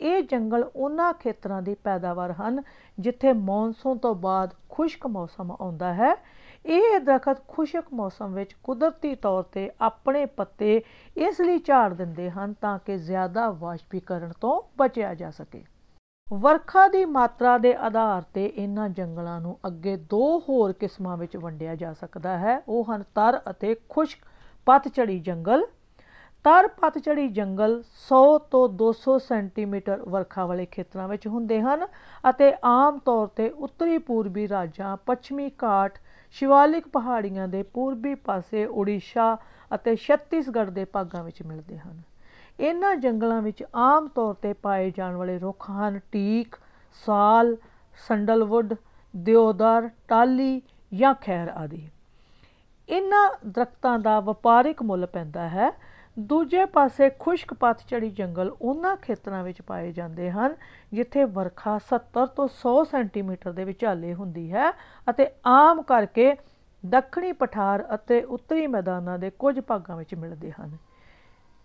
[0.00, 2.62] ਇਹ ਜੰਗਲ ਉਹਨਾਂ ਖੇਤਰਾਂ ਦੀ ਪੈਦਾਵਾਰ ਹਨ,
[2.98, 6.14] ਜਿੱਥੇ ਮੌਨਸੂਨ ਤੋਂ ਬਾਅਦ ਖੁਸ਼ਕ ਮੌਸਮ ਆਉਂਦਾ ਹੈ।
[6.66, 10.82] ਇਹ ਦਰਖਤ ਖੁਸ਼ਕ ਮੌਸਮ ਵਿੱਚ ਕੁਦਰਤੀ ਤੌਰ ਤੇ ਆਪਣੇ ਪੱਤੇ
[11.16, 15.64] ਇਸ ਲਈ ਝਾੜ ਦਿੰਦੇ ਹਨ ਤਾਂ ਕਿ ਜ਼ਿਆਦਾ ਵਾਸ਼ਪੀਕਰਨ ਤੋਂ ਬਚਿਆ ਜਾ ਸਕੇ।
[16.32, 21.74] ਵਰਖਾ ਦੀ ਮਾਤਰਾ ਦੇ ਆਧਾਰ ਤੇ ਇਹਨਾਂ ਜੰਗਲਾਂ ਨੂੰ ਅੱਗੇ ਦੋ ਹੋਰ ਕਿਸਮਾਂ ਵਿੱਚ ਵੰਡਿਆ
[21.74, 24.24] ਜਾ ਸਕਦਾ ਹੈ। ਉਹ ਹਨ ਤਰ ਅਤੇ ਖੁਸ਼ਕ
[24.66, 25.64] ਪਤਝੜੀ ਜੰਗਲ।
[26.44, 31.86] ਤਰ ਪਤਝੜੀ ਜੰਗਲ 100 ਤੋਂ 200 ਸੈਂਟੀਮੀਟਰ ਵਰਖਾ ਵਾਲੇ ਖੇਤਰਾਂ ਵਿੱਚ ਹੁੰਦੇ ਹਨ
[32.30, 35.98] ਅਤੇ ਆਮ ਤੌਰ ਤੇ ਉੱਤਰੀ ਪੂਰਬੀ ਰਾਜਾਂ, ਪੱਛਮੀ ਘਾਟ,
[36.30, 39.36] ਸ਼ਿਵਾਲਿਕ ਪਹਾੜੀਆਂ ਦੇ ਪੂਰਬੀ ਪਾਸੇ ਓਡੀਸ਼ਾ
[39.74, 42.02] ਅਤੇ ਛੱਤੀਸਗੜ੍ਹ ਦੇ ਭਾਗਾਂ ਵਿੱਚ ਮਿਲਦੇ ਹਨ।
[42.60, 46.56] ਇਹਨਾਂ ਜੰਗਲਾਂ ਵਿੱਚ ਆਮ ਤੌਰ ਤੇ ਪਾਏ ਜਾਣ ਵਾਲੇ ਰੁੱਖ ਹਨ। ਟੀਕ,
[47.06, 47.56] ਸਾਲ,
[48.08, 48.74] ਸੰਡਲਵੁੱਡ,
[49.16, 50.62] ਦਿਓਦਰ, ਟਾਲੀ
[50.94, 51.88] ਜਾਂ ਖੈਰ ਆਦਿ।
[52.88, 55.72] ਇਹਨਾਂ ਦਰਖਤਾਂ ਦਾ ਵਪਾਰਿਕ ਮੁੱਲ ਪੈਂਦਾ ਹੈ।
[56.18, 60.54] ਦੂਜੇ ਪਾਸੇ ਖੁਸ਼ਕ ਪਤਝੜੀ ਜੰਗਲ ਉਹਨਾਂ ਖੇਤਰਾਂ ਵਿੱਚ ਪਾਏ ਜਾਂਦੇ ਹਨ,
[60.92, 64.70] ਜਿੱਥੇ ਵਰਖਾ 70 ਤੋਂ 100 ਸੈਂਟੀਮੀਟਰ ਦੇ ਵਿਚਾਲੇ ਹੁੰਦੀ ਹੈ
[65.10, 66.36] ਅਤੇ ਆਮ ਕਰਕੇ
[66.86, 70.76] ਦੱਖਣੀ ਪਠਾਰ ਅਤੇ ਉੱਤਰੀ ਮੈਦਾਨਾਂ ਦੇ ਕੁਝ ਭਾਗਾਂ ਵਿੱਚ ਮਿਲਦੇ ਹਨ।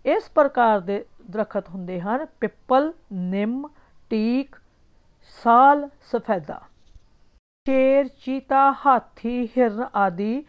[0.04, 3.68] ਇਸ ਪ੍ਰਕਾਰ ਦੇ ਦਰਖਤ ਹੁੰਦੇ ਹਨ, ਪਿੱਪਲ, ਨਿੰਮ,
[4.10, 4.56] ਟੀਕ,
[5.44, 6.60] ਸਾਲ, ਸਫੈਦਾ,
[7.66, 10.44] ਸ਼ੇਰ, ਚੀਤਾ, ਹਾਥੀ, ਹਿਰਨ ਆਦਿ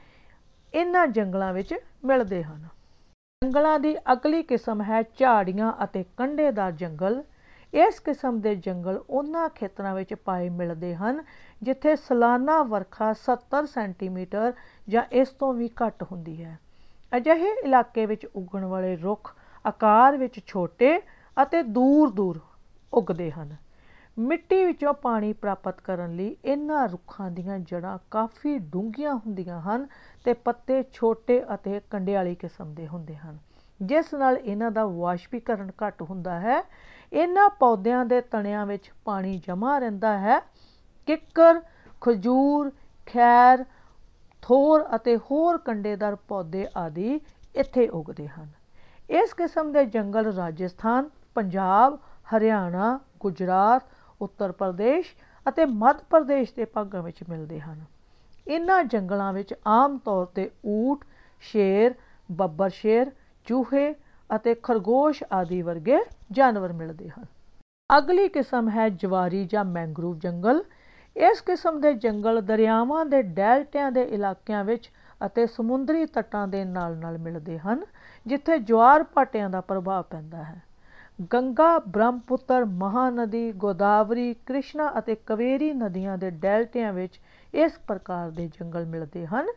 [0.73, 2.67] ਇਹਨਾਂ ਜੰਗਲਾਂ ਵਿੱਚ ਮਿਲਦੇ ਹਨ।
[3.43, 7.23] ਜੰਗਲਾਂ ਦੀ ਅਗਲੀ ਕਿਸਮ ਹੈ ਝਾੜੀਆਂ ਅਤੇ ਕੰਢੇਦਾਰ ਜੰਗਲ।
[7.73, 11.23] ਇਸ ਕਿਸਮ ਦੇ ਜੰਗਲ ਉਹਨਾਂ ਖੇਤਰਾਂ ਵਿੱਚ ਪਾਏ ਮਿਲਦੇ ਹਨ,
[11.63, 14.53] ਜਿੱਥੇ ਸਾਲਾਨਾ ਵਰਖਾ 70 ਸੈਂਟੀਮੀਟਰ
[14.89, 16.59] ਜਾਂ ਇਸ ਤੋਂ ਵੀ ਘੱਟ ਹੁੰਦੀ ਹੈ।
[17.17, 20.99] ਅਜਿਹੇ ਇਲਾਕੇ ਵਿੱਚ ਉੱਗਣ ਵਾਲੇ ਰੁੱਖ ਆਕਾਰ ਵਿੱਚ ਛੋਟੇ
[21.43, 22.39] ਅਤੇ ਦੂਰ-ਦੂਰ
[22.93, 23.55] ਉੱਗਦੇ ਹਨ।
[24.19, 29.87] ਮਿੱਟੀ ਵਿੱਚੋਂ ਪਾਣੀ ਪ੍ਰਾਪਤ ਕਰਨ ਲਈ ਇਹਨਾਂ ਰੁੱਖਾਂ ਦੀਆਂ ਜੜਾਂ ਕਾਫੀ ਡੂੰਘੀਆਂ ਹੁੰਦੀਆਂ ਹਨ
[30.25, 33.37] ਤੇ ਪੱਤੇ ਛੋਟੇ ਅਤੇ ਕੰਡਿਆਲੀ ਕਿਸਮ ਦੇ ਹੁੰਦੇ ਹਨ।
[33.81, 36.63] ਜਿਸ ਨਾਲ ਇਹਨਾਂ ਦਾ ਵਾਸ਼ਪੀਕਰਨ ਘੱਟ ਹੁੰਦਾ ਹੈ।
[37.13, 40.39] ਇਹਨਾਂ ਪੌਦਿਆਂ ਦੇ ਤਣਿਆਂ ਵਿੱਚ ਪਾਣੀ ਜਮ੍ਹਾਂ ਰਹਿੰਦਾ ਹੈ।
[41.07, 41.61] ਕਿੱਕਰ,
[42.01, 42.71] ਖਜੂਰ,
[43.05, 43.65] ਖੈਰ,
[44.41, 47.19] ਥੋਰ ਅਤੇ ਹੋਰ ਕੰਡੇਦਾਰ ਪੌਦੇ ਆਦਿ
[47.55, 48.49] ਇੱਥੇ ਉੱਗਦੇ ਹਨ।
[49.09, 51.97] ਇਸ ਕਿਸਮ ਦੇ ਜੰਗਲ ਰਾਜਸਥਾਨ, ਪੰਜਾਬ,
[52.35, 53.83] ਹਰਿਆਣਾ, ਗੁਜਰਾਤ,
[54.21, 57.83] ਉੱਤਰ ਪ੍ਰਦੇਸ਼ ਅਤੇ ਮੱਧ ਪ੍ਰਦੇਸ਼ ਦੇ ਭਾਗਾਂ ਵਿੱਚ ਮਿਲਦੇ ਹਨ।
[58.47, 61.05] ਇਹਨਾਂ ਜੰਗਲਾਂ ਵਿੱਚ ਆਮ ਤੌਰ ਤੇ ਊਠ
[61.43, 61.93] ਸ਼ੇਰ,
[62.31, 63.11] ਬੱਬਰ ਸ਼ੇਰ,
[63.45, 63.93] ਚੂਹੇ
[64.35, 65.99] ਅਤੇ ਖਰਗੋਸ਼ ਆਦਿ ਵਰਗੇ
[66.31, 67.25] ਜਾਨਵਰ ਮਿਲਦੇ ਹਨ।
[67.97, 70.63] ਅਗਲੀ ਕਿਸਮ ਹੈ ਜਵਾਰੀ ਜਾਂ ਮੈਂਗਰੋਵ ਜੰਗਲ।
[71.15, 74.89] ਇਸ ਕਿਸਮ ਦੇ ਜੰਗਲ ਦਰਿਆਵਾਂ ਦੇ ਡੈਲਟਿਆਂ ਦੇ ਇਲਾਕਿਆਂ ਵਿੱਚ
[75.25, 77.83] ਅਤੇ ਸਮੁੰਦਰੀ ਤੱਟਾਂ ਦੇ ਨਾਲ-ਨਾਲ ਮਿਲਦੇ ਹਨ।
[78.25, 80.61] ਜਿੱਥੇ ਜਵਾਰ ਭਾਟਿਆਂ ਦਾ ਪ੍ਰਭਾਵ ਪੈਂਦਾ ਹੈ।
[81.33, 87.19] ਗੰਗਾ, ਬ੍ਰਹਮਪੁੱਤਰ, ਮਹਾਨਦੀ, ਗੋਦਾਵਰੀ, ਕ੍ਰਿਸ਼ਨਾ ਅਤੇ ਕਵੇਰੀ ਨਦੀਆਂ ਦੇ ਡੈਲਟਿਆਂ ਵਿੱਚ
[87.53, 89.47] ਇਸ ਪ੍ਰਕਾਰ ਦੇ ਜੰਗਲ ਮਿਲਦੇ ਹਨ।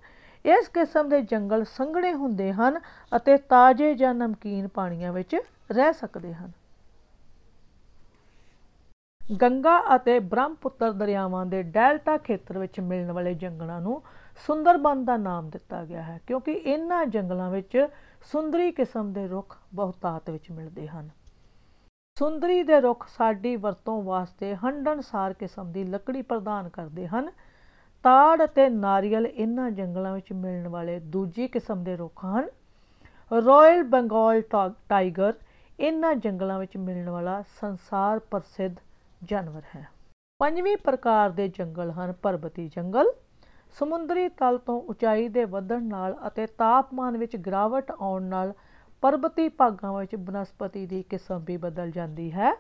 [0.44, 2.78] ਇਸ ਕਿਸਮ ਦੇ ਜੰਗਲ ਸੰਘਣੇ ਹੁੰਦੇ ਹਨ
[3.16, 5.36] ਅਤੇ ਤਾਜ਼ੇ ਜਾਂ ਨਮਕੀਨ ਪਾਣੀਆਂ ਵਿੱਚ
[5.72, 6.52] ਰਹਿ ਸਕਦੇ ਹਨ।
[9.40, 14.02] ਗੰਗਾ ਅਤੇ ਬ੍ਰਹਮਪੁੱਤਰ ਦਰਿਆਵਾਂ ਦੇ ਡੈਲਟਾ ਖੇਤਰ ਵਿੱਚ ਮਿਲਣ ਵਾਲੇ ਜੰਗਲਾਂ ਨੂੰ
[14.46, 17.88] ਸੁੰਦਰਬਨ ਦਾ ਨਾਮ ਦਿੱਤਾ ਗਿਆ ਹੈ ਕਿਉਂਕਿ ਇਹਨਾਂ ਜੰਗਲਾਂ ਵਿੱਚ
[18.32, 21.10] ਸੁੰਦਰੀ ਕਿਸਮ ਦੇ ਰੁੱਖ ਬਹੁਤਾਤ ਵਿੱਚ ਮਿਲਦੇ ਹਨ।
[22.18, 27.30] ਸੁੰਦਰੀ ਦੇ ਰੁੱਖ ਸਾਡੀ ਵਰਤੋਂ ਵਾਸਤੇ ਹੰਡਣਸਾਰ ਕਿਸਮ ਦੀ ਲੱਕੜੀ ਪ੍ਰਦਾਨ ਕਰਦੇ ਹਨ।
[28.04, 32.48] ਤਾੜ ਅਤੇ ਨਾਰੀਅਲ ਇਹਨਾਂ ਜੰਗਲਾਂ ਵਿੱਚ ਮਿਲਣ ਵਾਲੇ ਦੂਜੀ ਕਿਸਮ ਦੇ ਰੁੱਖ ਹਨ।
[33.32, 34.42] ਰਾਇਲ ਬੰਗਾਲ
[34.88, 35.34] ਟਾਈਗਰ
[35.80, 38.76] ਇਹਨਾਂ ਜੰਗਲਾਂ ਵਿੱਚ ਮਿਲਣ ਵਾਲਾ ਸੰਸਾਰ ਪ੍ਰਸਿੱਧ
[39.24, 39.88] ਜਾਨਵਰ ਹੈ।
[40.38, 43.10] ਪੰਜਵੀਂ ਪ੍ਰਕਾਰ ਦੇ ਜੰਗਲ ਹਨ ਪਰਬਤੀ ਜੰਗਲ।
[43.78, 48.52] ਸਮੁੰਦਰੀ ਤਲ ਤੋਂ ਉਚਾਈ ਦੇ ਵਧਣ ਨਾਲ ਅਤੇ ਤਾਪਮਾਨ ਵਿੱਚ ਗਿਰਾਵਟ ਆਉਣ ਨਾਲ
[49.02, 52.52] ਪਰਬਤੀ ਭਾਗਾਂ ਵਿੱਚ ਬਨਸਪਤੀ ਦੀ ਕਿਸਮ ਵੀ ਬਦਲ ਜਾਂਦੀ ਹੈ।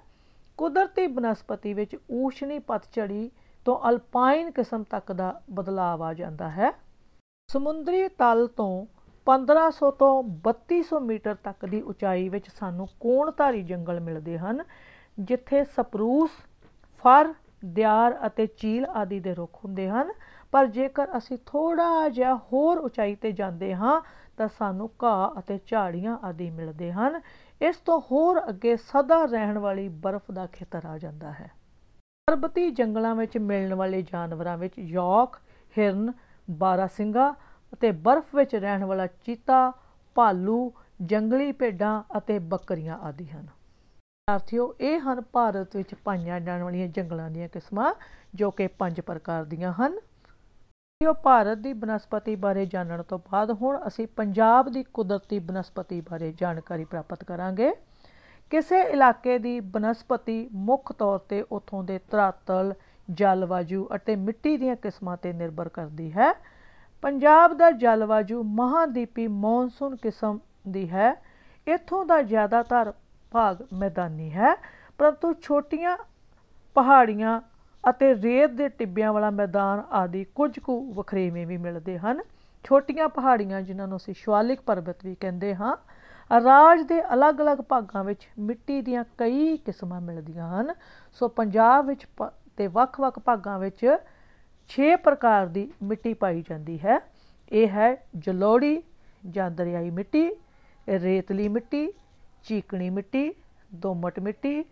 [0.58, 3.30] ਕੁਦਰਤੀ ਬਨਸਪਤੀ ਵਿੱਚ ਊਸ਼ਣੀ ਪਤਝੜੀ
[3.64, 6.70] ਤੋਂ ਅਲਪਾਈਨ ਕਿਸਮ ਤੱਕ ਦਾ ਬਦਲਾਅ ਆ ਜਾਂਦਾ ਹੈ।
[7.48, 8.86] ਸਮੁੰਦਰੀ ਤਲ ਤੋਂ
[9.26, 14.62] 1500 ਤੋਂ 3200 ਮੀਟਰ ਤੱਕ ਦੀ ਉਚਾਈ ਵਿੱਚ ਸਾਨੂੰ ਕੋਣਧਾਰੀ ਜੰਗਲ ਮਿਲਦੇ ਹਨ,
[15.20, 16.30] ਜਿੱਥੇ ਸਪਰੂਸ,
[17.04, 20.12] ਫਰ, ਦਿਆਰ ਅਤੇ ਚੀਲ ਆਦਿ ਦੇ ਰੁੱਖ ਹੁੰਦੇ ਹਨ।
[20.52, 24.00] ਪਰ ਜੇਕਰ ਅਸੀਂ ਥੋੜਾ ਜਿਹਾ ਹੋਰ ਉਚਾਈ ਤੇ ਜਾਂਦੇ ਹਾਂ,
[24.36, 27.20] ਤਾਂ ਸਾਨੂੰ ਘਾਹ ਅਤੇ ਝਾੜੀਆਂ ਆਦਿ ਮਿਲਦੇ ਹਨ।
[27.60, 31.50] ਇਸ ਤੋਂ ਹੋਰ ਅੱਗੇ ਸਦਾ ਰਹਿਣ ਵਾਲੀ ਬਰਫ਼ ਦਾ ਖੇਤਰ ਆ ਜਾਂਦਾ ਹੈ।
[32.28, 35.36] ਪਰਬਤੀ ਜੰਗਲਾਂ ਵਿੱਚ ਮਿਲਣ ਵਾਲੇ ਜਾਨਵਰਾਂ ਵਿੱਚ ਯੌਕ,
[35.78, 36.12] ਹਿਰਨ
[36.50, 37.34] ਬਾਰਾਸਿੰਗਾ
[37.72, 39.72] ਅਤੇ ਬਰਫ਼ ਵਿੱਚ ਰਹਿਣ ਵਾਲਾ ਚੀਤਾ,
[40.14, 40.72] ਭਾਲੂ,
[41.02, 43.46] ਜੰਗਲੀ ਭੇਡਾਂ ਅਤੇ ਬੱਕਰੀਆਂ ਆਦਿ ਹਨ।
[44.28, 47.94] ਸਾਥੀਓ, ਇਹ ਹਨ ਭਾਰਤ ਵਿੱਚ ਪਾਈਆਂ ਜਾਣ ਵਾਲੀਆਂ ਜੰਗਲਾਂ ਦੀਆਂ ਕਿਸਮਾਂ
[48.34, 49.98] ਜੋ ਕਿ ਪੰਜ ਪ੍ਰਕਾਰ ਦੀਆਂ ਹਨ।
[51.02, 56.32] ਇਹ ਭਾਰਤ ਦੀ ਬਨਸਪਤੀ ਬਾਰੇ ਜਾਣਨ ਤੋਂ ਬਾਅਦ ਹੁਣ ਅਸੀਂ ਪੰਜਾਬ ਦੀ ਕੁਦਰਤੀ ਬਨਸਪਤੀ ਬਾਰੇ
[56.38, 57.72] ਜਾਣਕਾਰੀ ਪ੍ਰਾਪਤ ਕਰਾਂਗੇ।
[58.50, 62.72] ਕਿਸੇ ਇਲਾਕੇ ਦੀ ਬਨਸਪਤੀ ਮੁੱਖ ਤੌਰ ਤੇ ਉਥੋਂ ਦੇ ਧਰਾਤਲ
[63.10, 66.32] ਜਲਵਾਯੂ ਅਤੇ ਮਿੱਟੀ ਦੀਆਂ ਕਿਸਮਾਂ ਤੇ ਨਿਰਭਰ ਕਰਦੀ ਹੈ।
[67.02, 70.38] ਪੰਜਾਬ ਦਾ ਜਲਵਾਯੂ ਮਹਾਦੀਪੀ ਮੌਨਸੂਨ ਕਿਸਮ
[70.68, 71.12] ਦੀ ਹੈ।
[71.66, 72.92] ਇਥੋਂ ਦਾ ਜ਼ਿਆਦਾਤਰ
[73.30, 74.54] ਭਾਗ ਮੈਦਾਨੀ ਹੈ,
[74.98, 75.96] ਪਰੰਤੂ ਛੋਟੀਆਂ
[76.76, 77.40] ਪਹਾੜੀਆਂ
[77.90, 82.20] ਅਤੇ ਰੇਤ ਦੇ ਟਿੱਬਿਆਂ ਵਾਲਾ ਮੈਦਾਨ ਆਦਿ ਕੁਝ ਕੁ ਵਖਰੇਵੇਂ ਵੀ ਮਿਲਦੇ ਹਨ।
[82.64, 85.76] ਛੋਟੀਆਂ ਪਹਾੜੀਆਂ ਜਿਨ੍ਹਾਂ ਨੂੰ ਅਸੀਂ ਸ਼ਿਵਾਲਿਕ ਪਰਬਤ ਵੀ ਕਹਿੰਦੇ ਹਾਂ,
[86.30, 90.74] ਰਾਜ ਦੇ ਅਲੱਗ-ਅਲੱਗ ਭਾਗਾਂ ਵਿੱਚ ਮਿੱਟੀ ਦੀਆਂ ਕਈ ਕਿਸਮਾਂ ਮਿਲਦੀਆਂ ਹਨ।
[91.12, 92.06] ਸੋ ਪੰਜਾਬ ਵਿੱਚ
[92.56, 93.84] ਤੇ ਵੱਖ-ਵੱਖ ਭਾਗਾਂ ਵਿੱਚ
[94.70, 96.98] 6 ਪ੍ਰਕਾਰ ਦੀ ਮਿੱਟੀ ਪਾਈ ਜਾਂਦੀ ਹੈ।
[97.52, 98.82] ਇਹ ਹੈ ਜਲੋੜੀ,
[99.30, 100.30] ਜਾਂ ਦਰਿਆਈ ਮਿੱਟੀ,
[100.88, 101.92] ਰੇਤਲੀ ਮਿੱਟੀ,
[102.44, 103.34] ਚੀਕਣੀ ਮਿੱਟੀ,
[103.74, 104.64] ਦੋਮਟ ਮਿੱਟੀ,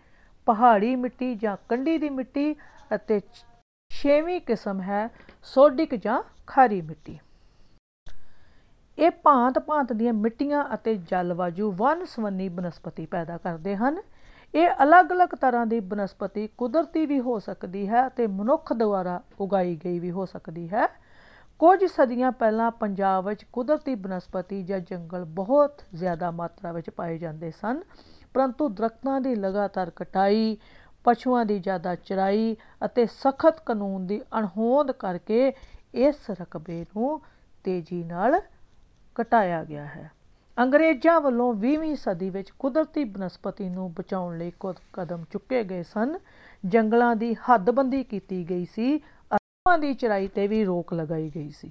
[0.47, 2.55] ਪਹਾੜੀ ਮਿੱਟੀ ਜਾਂ ਕੰਢੀ ਦੀ ਮਿੱਟੀ
[2.95, 3.21] ਅਤੇ
[3.91, 5.11] ਛੇਵੀਂ ਕਿਸਮ ਹੈ
[5.43, 7.19] ਸੋਡਿਕ ਜਾਂ ਖਾਰੀ ਮਿੱਟੀ।
[8.99, 14.03] ਇਹ ਭਾਂਤ-ਭਾਂਤ ਦੀਆਂ ਮਿੱਟੀਆਂ ਅਤੇ ਜਲਵਾਯੂ ਵਨ-ਸਵੰਨੀ ਬਨਸਪਤੀ ਪੈਦਾ ਕਰਦੇ ਹਨ।
[14.55, 19.99] ਇਹ ਅਲੱਗ-ਅਲੱਗ ਤਰ੍ਹਾਂ ਦੀ ਬਨਸਪਤੀ ਕੁਦਰਤੀ ਵੀ ਹੋ ਸਕਦੀ ਹੈ ਅਤੇ ਮਨੁੱਖ ਦੁਆਰਾ ਉਗਾਈ ਗਈ
[19.99, 20.89] ਵੀ ਹੋ ਸਕਦੀ ਹੈ।
[21.59, 27.51] ਕੁਝ ਸਦੀਆਂ ਪਹਿਲਾਂ ਪੰਜਾਬ ਵਿੱਚ ਕੁਦਰਤੀ ਬਨਸਪਤੀ ਜਾਂ ਜੰਗਲ ਬਹੁਤ ਜ਼ਿਆਦਾ ਮਾਤਰਾ ਵਿੱਚ ਪਾਏ ਜਾਂਦੇ
[27.51, 27.83] ਸਨ,
[28.35, 30.57] ਪਰੰਤੂ ਦਰਖਤਾਂ ਦੀ ਲਗਾਤਾਰ ਕਟਾਈ
[31.05, 35.53] ਪਸ਼ੂਆਂ ਦੀ ਜ਼ਿਆਦਾ ਚਰਾਈ ਅਤੇ ਸਖਤ ਕਾਨੂੰਨ ਦੀ ਅਣਹੋਂਦ ਕਰਕੇ
[35.95, 37.21] ਇਸ ਰਕਬੇ ਨੂੰ
[37.65, 38.41] ਤੇਜ਼ੀ ਨਾਲ
[39.17, 40.11] ਘਟਾਇਆ ਗਿਆ ਹੈ।
[40.57, 46.19] ਅੰਗਰੇਜ਼ਾਂ ਵੱਲੋਂ 20ਵੀਂ ਸਦੀ ਵਿੱਚ ਕੁਦਰਤੀ ਬਨਸਪਤੀ ਨੂੰ ਬਚਾਉਣ ਲਈ ਕੁਝ ਕਦਮ ਚੁੱਕੇ ਗਏ ਸਨ।
[46.65, 51.69] ਜੰਗਲਾਂ ਦੀ ਹੱਦਬੰਦੀ ਕੀਤੀ ਗਈ ਸੀ ਅਰਮਾਂ ਦੀ ਚਰਾਈ ਤੇ ਵੀ ਰੋਕ ਲਗਾਈ ਗਈ ਸੀ।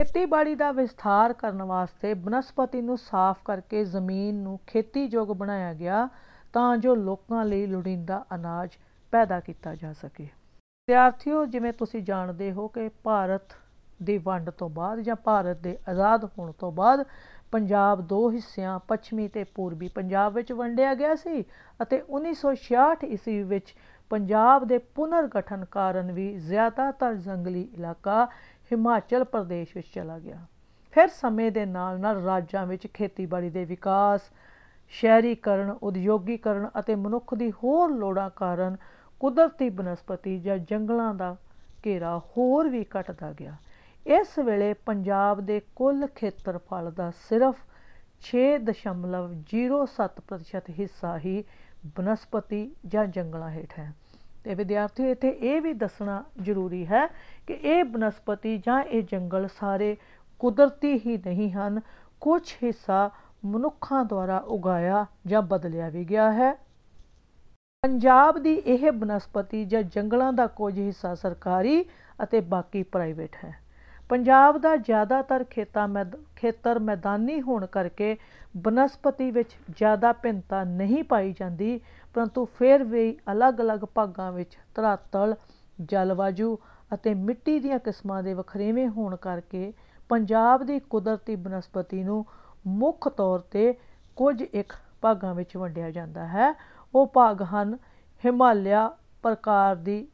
[0.00, 6.08] ਖੇਤੀਬਾੜੀ ਦਾ ਵਿਸਥਾਰ ਕਰਨ ਵਾਸਤੇ ਬਨਸਪਤੀ ਨੂੰ ਸਾਫ਼ ਕਰਕੇ ਜ਼ਮੀਨ ਨੂੰ ਖੇਤੀਯੋਗ ਬਣਾਇਆ ਗਿਆ
[6.56, 8.76] ਤਾਂ ਜੋ ਲੋਕਾਂ ਲਈ ਲੋੜੀਂਦਾ ਅਨਾਜ
[9.12, 13.42] ਪੈਦਾ ਕੀਤਾ ਜਾ ਸਕੇ। ਵਿਦਿਆਰਥੀਓ, ਜਿਵੇਂ ਤੁਸੀਂ ਜਾਣਦੇ ਹੋ ਕਿ ਭਾਰਤ
[14.02, 17.04] ਦੀ ਵੰਡ ਤੋਂ ਬਾਅਦ ਜਾਂ ਭਾਰਤ ਦੇ ਆਜ਼ਾਦ ਹੋਣ ਤੋਂ ਬਾਅਦ
[17.52, 21.44] ਪੰਜਾਬ ਦੋ ਹਿੱਸਿਆਂ, ਪੱਛਮੀ ਤੇ ਪੂਰਬੀ ਪੰਜਾਬ ਵਿੱਚ ਵੰਡਿਆ ਗਿਆ ਸੀ
[21.82, 23.74] ਅਤੇ 1966 ਈਸਵੀ ਵਿੱਚ
[24.10, 28.24] ਪੰਜਾਬ ਦੇ ਪੁਨਰ ਗਠਨ ਕਾਰਨ ਵੀ ਜ਼ਿਆਦਾਤਰ ਜੰਗਲੀ ਇਲਾਕਾ
[28.72, 30.44] ਹਿਮਾਚਲ ਪ੍ਰਦੇਸ਼ ਵਿੱਚ ਚਲਾ ਗਿਆ।
[30.90, 34.20] ਫਿਰ ਸਮੇਂ ਦੇ ਨਾਲ ਨਾਲ ਰਾਜਾਂ ਵਿੱਚ ਖੇਤੀਬਾੜੀ ਦੇ ਵਿਕਾਸ
[34.88, 38.76] ਸ਼ਹਿਰੀਕਰਨ, ਉਦਯੋਗੀਕਰਨ ਅਤੇ ਮਨੁੱਖ ਦੀ ਹੋਰ ਲੋੜਾਂ ਕਾਰਨ
[39.20, 41.36] ਕੁਦਰਤੀ ਬਨਸਪਤੀ ਜਾਂ ਜੰਗਲਾਂ ਦਾ
[41.86, 43.56] ਘੇਰਾ ਹੋਰ ਵੀ ਘਟਦਾ ਗਿਆ।
[44.06, 47.56] ਇਸ ਵੇਲੇ ਪੰਜਾਬ ਦੇ ਕੁੱਲ ਖੇਤਰਫਲ ਦਾ ਸਿਰਫ
[48.32, 51.44] 6.07% ਹਿੱਸਾ ਹੀ
[51.96, 53.94] ਬਨਸਪਤੀ ਜਾਂ ਜੰਗਲਾਂ ਹੇਠ ਹੈ।
[54.44, 57.08] ਤੇ ਵਿਦਿਆਰਥੀਓ, ਇੱਥੇ ਇਹ ਵੀ ਦੱਸਣਾ ਜ਼ਰੂਰੀ ਹੈ
[57.46, 59.96] ਕਿ ਇਹ ਬਨਸਪਤੀ ਜਾਂ ਇਹ ਜੰਗਲ ਸਾਰੇ
[60.38, 61.80] ਕੁਦਰਤੀ ਹੀ ਨਹੀਂ ਹਨ
[62.20, 63.10] ਕੁਝ ਹਿੱਸਾ
[63.46, 66.52] ਮਨੁੱਖਾਂ ਦੁਆਰਾ ਉਗਾਇਆ ਜਾਂ ਬਦਲਿਆ ਵੀ ਗਿਆ ਹੈ।
[67.82, 71.84] ਪੰਜਾਬ ਦੀ ਇਹ ਬਨਸਪਤੀ ਜਾਂ ਜੰਗਲਾਂ ਦਾ ਕੁਝ ਹਿੱਸਾ ਸਰਕਾਰੀ
[72.22, 73.52] ਅਤੇ ਬਾਕੀ ਪ੍ਰਾਈਵੇਟ ਹੈ।
[74.08, 75.88] ਪੰਜਾਬ ਦਾ ਜ਼ਿਆਦਾਤਰ ਖੇਤਾਂ
[76.36, 78.16] ਖੇਤਰ ਮੈਦਾਨੀ ਹੋਣ ਕਰਕੇ
[78.56, 81.80] ਬਨਸਪਤੀ ਵਿੱਚ ਜ਼ਿਆਦਾ ਭਿੰਨਤਾ ਨਹੀਂ ਪਾਈ ਜਾਂਦੀ,
[82.14, 85.34] ਪਰੰਤੂ ਫਿਰ ਵੀ ਅਲੱਗ-ਅਲੱਗ ਭਾਗਾਂ ਵਿੱਚ ਧਰਾਤਲ,
[85.82, 86.58] ਜਲਵਾਯੂ
[86.94, 89.72] ਅਤੇ ਮਿੱਟੀ ਦੀਆਂ ਕਿਸਮਾਂ ਦੇ ਵਖਰੇਵੇਂ ਹੋਣ ਕਰਕੇ
[90.08, 92.24] ਪੰਜਾਬ ਦੀ ਕੁਦਰਤੀ ਬਨਸਪਤੀ ਨੂੰ
[92.66, 93.74] ਮੁੱਖ ਤੌਰ ਤੇ
[94.16, 96.52] ਕੁਝ ਇੱਕ ਭਾਗਾਂ ਵਿੱਚ ਵੰਡਿਆ ਜਾਂਦਾ ਹੈ।
[96.94, 97.78] ਉਹ ਭਾਗ ਹਨ
[98.24, 100.08] ਹਿਮਾਲਿਆ ਪ੍ਰਕਾਰ ਦੀ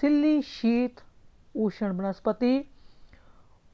[0.00, 1.02] ਸਿੱਲੀ ਸ਼ੀਤ
[1.56, 2.64] ਊਸ਼ਣ ਬਨਸਪਤੀ,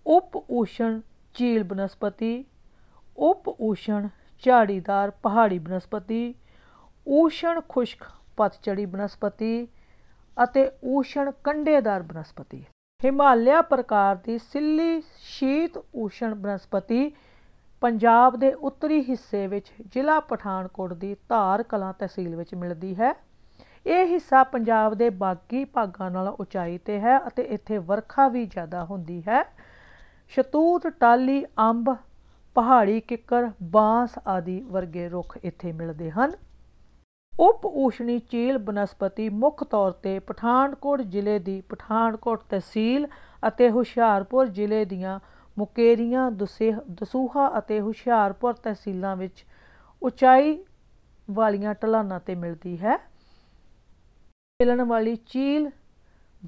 [0.06, 1.00] ਉਪ ਊਸ਼ਣ
[1.34, 2.44] ਝੀਲ ਬਨਸਪਤੀ,
[3.18, 4.08] ਉਪ ਊਸ਼ਣ
[4.44, 6.34] ਝਾੜੀਦਾਰ ਪਹਾੜੀ ਬਨਸਪਤੀ,
[7.08, 8.04] ਊਸ਼ਣ ਖੁਸ਼ਕ
[8.36, 9.68] ਪਤਝੜੀ ਬਨਸਪਤੀ
[10.44, 12.64] ਅਤੇ ਊਸ਼ਣ ਕੰਡੇਦਾਰ ਬਨਸਪਤੀ।
[13.04, 17.10] ਹਿਮਾਲਿਆ ਪ੍ਰਕਾਰ ਦੀ ਸਿੱਲੀ ਸ਼ੀਤ ਊਸ਼ਣ ਬਨਸਪਤੀ
[17.82, 23.12] ਪੰਜਾਬ ਦੇ ਉੱਤਰੀ ਹਿੱਸੇ ਵਿੱਚ ਜ਼ਿਲ੍ਹਾ ਪਠਾਨਕੋਟ ਦੀ ਧਾਰ ਕਲਾਂ ਤਹਿਸੀਲ ਵਿੱਚ ਮਿਲਦੀ ਹੈ।
[23.86, 28.84] ਇਹ ਹਿੱਸਾ ਪੰਜਾਬ ਦੇ ਬਾਕੀ ਭਾਗਾਂ ਨਾਲੋਂ ਉਚਾਈ ਤੇ ਹੈ ਅਤੇ ਇੱਥੇ ਵਰਖਾ ਵੀ ਜ਼ਿਆਦਾ
[28.84, 29.42] ਹੁੰਦੀ ਹੈ।
[30.32, 31.96] ਸ਼ਤੂਤ ਟਾਲੀ ਅੰਬ,
[32.56, 36.32] ਪਹਾੜੀ ਕਿੱਕਰ, ਬਾਂਸ ਆਦਿ ਵਰਗੇ ਰੁੱਖ ਇੱਥੇ ਮਿਲਦੇ ਹਨ।
[37.32, 43.06] ਉਪ ਊਸ਼ਣੀ ਚੀਲ ਬਨਸਪਤੀ ਮੁੱਖ ਤੌਰ ਤੇ ਪਠਾਨਕੋਟ ਜ਼ਿਲ੍ਹੇ ਦੀ ਪਠਾਨਕੋਟ ਤਹਿਸੀਲ
[43.48, 45.20] ਅਤੇ ਹੁਸ਼ਿਆਰਪੁਰ ਜ਼ਿਲ੍ਹੇ ਦੀਆਂ
[45.58, 46.30] ਮੁਕੇਰੀਆਂ
[46.90, 49.46] ਦਸੂਹਾ ਅਤੇ ਹੁਸ਼ਿਆਰਪੁਰ ਤਹਿਸੀਲਾਂ ਵਿੱਚ
[50.02, 50.64] ਉਚਾਈ
[51.30, 52.96] ਵਾਲੀਆਂ ਢਲਾਨਾਂ ਤੇ ਮਿਲਦੀ ਹੈ।
[54.60, 55.70] ਮਿਲਣ ਵਾਲੀ ਚੀਲ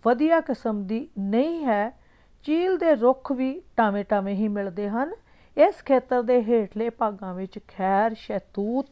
[0.07, 2.01] ਵਧੀਆ ਕਿਸਮ ਦੀ ਨਹੀਂ ਹੈ।
[2.43, 5.13] ਚੀਲ ਦੇ ਰੁੱਖ ਵੀ ਟਾਵੇਂ-ਟਾਵੇਂ ਹੀ ਮਿਲਦੇ ਹਨ।
[5.57, 8.87] ਇਸ ਖੇਤਰ ਦੇ ਹੇਠਲੇ ਭਾਗਾਂ ਵਿੱਚ ਖੈਰ, ਸ਼ੈਤੂਤ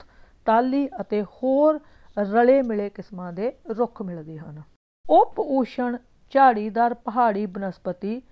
[0.45, 1.81] ਟਾਲੀ ਅਤੇ ਹੋਰ
[2.19, 4.63] ਰਲੇ ਮਿਲੇ ਕਿਸਮਾਂ ਦੇ ਰੁੱਖ ਮਿਲਦੇ ਹਨ।
[5.11, 5.97] ਉਪ ਊਸ਼ਣ
[6.31, 8.23] ਝਾੜੀਦਾਰ ਪਹਾੜੀ ਬਨਸਪਤੀ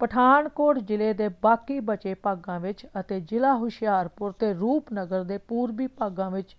[0.00, 6.30] ਪਠਾਨਕੋਟ ਜ਼ਿਲ੍ਹੇ ਦੇ ਬਾਕੀ ਬਚੇ ਭਾਗਾਂ ਵਿੱਚ ਅਤੇ ਜ਼ਿਲ੍ਹਾ ਹੁਸ਼ਿਆਰਪੁਰ ਤੇ ਰੂਪਨਗਰ ਦੇ ਪੂਰਬੀ ਭਾਗਾਂ
[6.30, 6.56] ਵਿੱਚ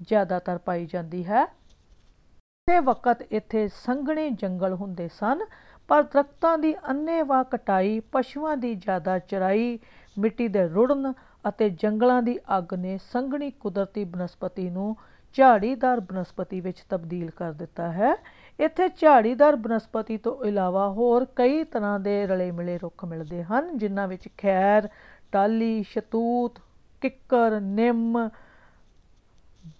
[0.00, 5.44] ਜ਼ਿਆਦਾਤਰ ਪਾਈ ਜਾਂਦੀ ਹੈ। ਉਸੇ ਵਕਤ ਇੱਥੇ ਸੰਘਣੇ ਜੰਗਲ ਹੁੰਦੇ ਸਨ,
[5.88, 9.78] ਪਰ ਦਰਖਤਾਂ ਦੀ ਅੰਨੇਵਾਹ ਕਟਾਈ, ਪਸ਼ੂਆਂ ਦੀ ਜ਼ਿਆਦਾ ਚਰਾਈ,
[10.18, 11.12] ਮਿੱਟੀ ਦੇ ਰੁੜਨ
[11.48, 14.96] ਅਤੇ ਜੰਗਲਾਂ ਦੀ ਅੱਗ ਨੇ ਸੰਘਣੀ ਕੁਦਰਤੀ ਬਨਸਪਤੀ ਨੂੰ
[15.34, 18.14] ਝਾੜੀਦਾਰ ਬਨਸਪਤੀ ਵਿੱਚ ਤਬਦੀਲ ਕਰ ਦਿੱਤਾ ਹੈ।
[18.60, 24.08] ਇੱਥੇ ਝਾੜੀਦਾਰ ਬਨਸਪਤੀ ਤੋਂ ਇਲਾਵਾ ਹੋਰ ਕਈ ਤਰ੍ਹਾਂ ਦੇ ਰਲੇ ਮਿਲੇ ਰੁੱਖ ਮਿਲਦੇ ਹਨ, ਜਿਨ੍ਹਾਂ
[24.08, 24.88] ਵਿੱਚ ਖੈਰ
[25.32, 26.58] ਟਾਲੀ ਸ਼ਤੂਤ,
[27.00, 28.30] ਕਿੱਕਰ, ਨਿੰਮ,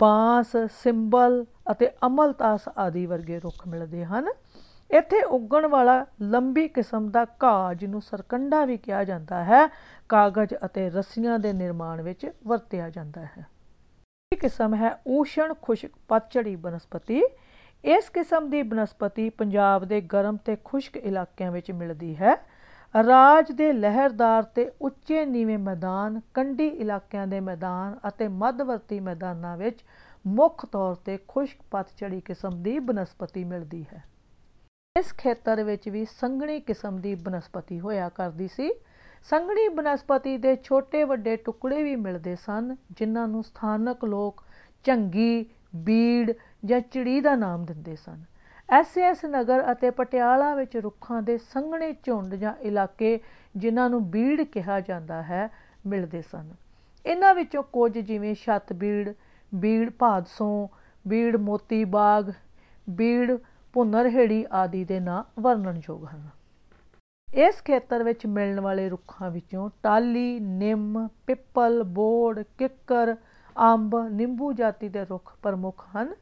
[0.00, 4.28] ਬਾਂਸ, ਸਿੰਬਲ ਅਤੇ ਅਮਲਤਾਸ ਆਦਿ ਵਰਗੇ ਰੁੱਖ ਮਿਲਦੇ ਹਨ।
[4.90, 9.66] ਇੱਥੇ ਉੱਗਣ ਵਾਲਾ ਲੰਬੀ ਕਿਸਮ ਦਾ ਘਾਹ, ਜਿਹਨੂੰ ਸਰਕੰਡਾ ਵੀ ਕਿਹਾ ਜਾਂਦਾ ਹੈ,
[10.08, 13.46] ਕਾਗਜ਼ ਅਤੇ ਰੱਸੀਆਂ ਦੇ ਨਿਰਮਾਣ ਵਿੱਚ ਵਰਤਿਆ ਜਾਂਦਾ ਹੈ।
[14.32, 17.22] ਇਹ ਕਿਸਮ ਹੈ ਊਸ਼ਣ ਖੁਸ਼ਕ ਪਤਝੜੀ ਬਨਸਪਤੀ।
[17.84, 22.34] ਇਸ ਕਿਸਮ ਦੀ ਬਨਸਪਤੀ ਪੰਜਾਬ ਦੇ ਗਰਮ ਤੇ ਖੁਸ਼ਕ ਇਲਾਕਿਆਂ ਵਿੱਚ ਮਿਲਦੀ ਹੈ।
[22.94, 29.84] ਰਾਜ ਦੇ ਲਹਿਰਦਾਰ ਤੇ ਉੱਚੇ ਨੀਵੇਂ ਮੈਦਾਨ, ਕੰਢੀ ਇਲਾਕਿਆਂ ਦੇ ਮੈਦਾਨ ਅਤੇ ਮੱਧਵਰਤੀ ਮੈਦਾਨਾਂ ਵਿੱਚ
[30.26, 34.02] ਮੁੱਖ ਤੌਰ ਤੇ ਖੁਸ਼ਕ ਪਤਝੜੀ ਕਿਸਮ ਦੀ ਬਨਸਪਤੀ ਮਿਲਦੀ ਹੈ।
[34.96, 38.70] ਇਸ ਖੇਤਰ ਵਿੱਚ ਵੀ ਸੰਘਣੀ ਕਿਸਮ ਦੀ ਬਨਸਪਤੀ ਹੋਇਆ ਕਰਦੀ ਸੀ।
[39.22, 44.44] ਸੰਘਣੀ ਬਨਸਪਤੀ ਦੇ ਛੋਟੇ ਵੱਡੇ ਟੁਕੜੇ ਵੀ ਮਿਲਦੇ ਸਨ, ਜਿਨ੍ਹਾਂ ਨੂੰ ਸਥਾਨਕ ਲੋਕ
[44.84, 46.32] ਝੰਗੀ ਬੀੜ
[46.64, 48.24] ਜਾਂ ਚਿੜੀ ਦਾ ਨਾਮ ਦਿੰਦੇ ਸਨ।
[48.70, 53.20] ਐਸਐਸ ਨਗਰ ਅਤੇ ਪਟਿਆਲਾ ਵਿੱਚ ਰੁੱਖਾਂ ਦੇ ਸੰਘਣੇ ਝੁੰਡ ਜਾਂ ਇਲਾਕੇ
[53.56, 55.50] ਜਿਨ੍ਹਾਂ ਨੂੰ ਬੀੜ ਕਿਹਾ ਜਾਂਦਾ ਹੈ,
[55.86, 56.50] ਮਿਲਦੇ ਸਨ।
[57.06, 59.12] ਇਹਨਾਂ ਵਿੱਚੋਂ ਕੁਝ ਜਿਵੇਂ ਛੱਤ ਬੀੜ
[59.54, 60.68] ਬੀੜ ਭਾਦਸੋਂ,
[61.08, 62.32] ਬੀੜ ਮੋਤੀ ਬਾਗ,
[62.90, 63.36] ਬੀੜ
[63.72, 66.28] ਭੁੰਨਰਹੇੜੀ ਆਦਿ ਦੇ ਨਾਂ ਵਰਣਨਯੋਗ ਹਨ।
[67.34, 73.16] ਇਸ ਖੇਤਰ ਵਿੱਚ ਮਿਲਣ ਵਾਲੇ ਰੁੱਖਾਂ ਵਿੱਚੋਂ ਟਾਲੀ, ਨਿੰਮ, ਪਿੱਪਲ, ਬੋੜ, ਕਿੱਕਰ,
[73.56, 76.14] ਅੰਬ, ਨਿੰਬੂ ਜਾਤੀ ਦੇ ਰੁੱਖ ਪ੍ਰਮੁੱਖ ਹਨ।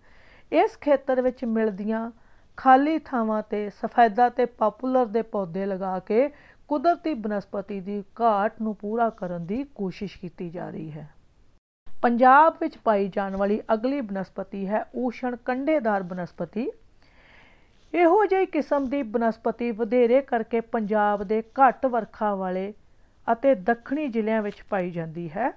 [0.54, 2.10] ਇਸ ਖੇਤਰ ਵਿੱਚ ਮਿਲਦੀਆਂ
[2.58, 6.28] ਖਾਲੀ ਥਾਵਾਂ ਤੇ ਸਫੈਦਾ ਤੇ ਪਪੂਲਰ ਦੇ ਪੌਦੇ ਲਗਾ ਕੇ
[6.68, 11.08] ਕੁਦਰਤੀ ਬਨਸਪਤੀ ਦੀ ਘਾਟ ਨੂੰ ਪੂਰਾ ਕਰਨ ਦੀ ਕੋਸ਼ਿਸ਼ ਕੀਤੀ ਜਾ ਰਹੀ ਹੈ।
[12.02, 16.70] ਪੰਜਾਬ ਵਿੱਚ ਪਾਈ ਜਾਣ ਵਾਲੀ ਅਗਲੀ ਬਨਸਪਤੀ ਹੈ ਊਸ਼ਣ ਕੰਡੇਦਾਰ ਬਨਸਪਤੀ।
[17.92, 22.72] ਇਹੋ ਜਿਹੀ ਕਿਸਮ ਦੀ ਬਨਸਪਤੀ ਵਧੇਰੇ ਕਰਕੇ ਪੰਜਾਬ ਦੇ ਘੱਟ ਵਰਖਾ ਵਾਲੇ
[23.32, 25.52] ਅਤੇ ਦੱਖਣੀ ਜ਼ਿਲ੍ਹਿਆਂ ਵਿੱਚ ਪਾਈ ਜਾਂਦੀ ਹੈ।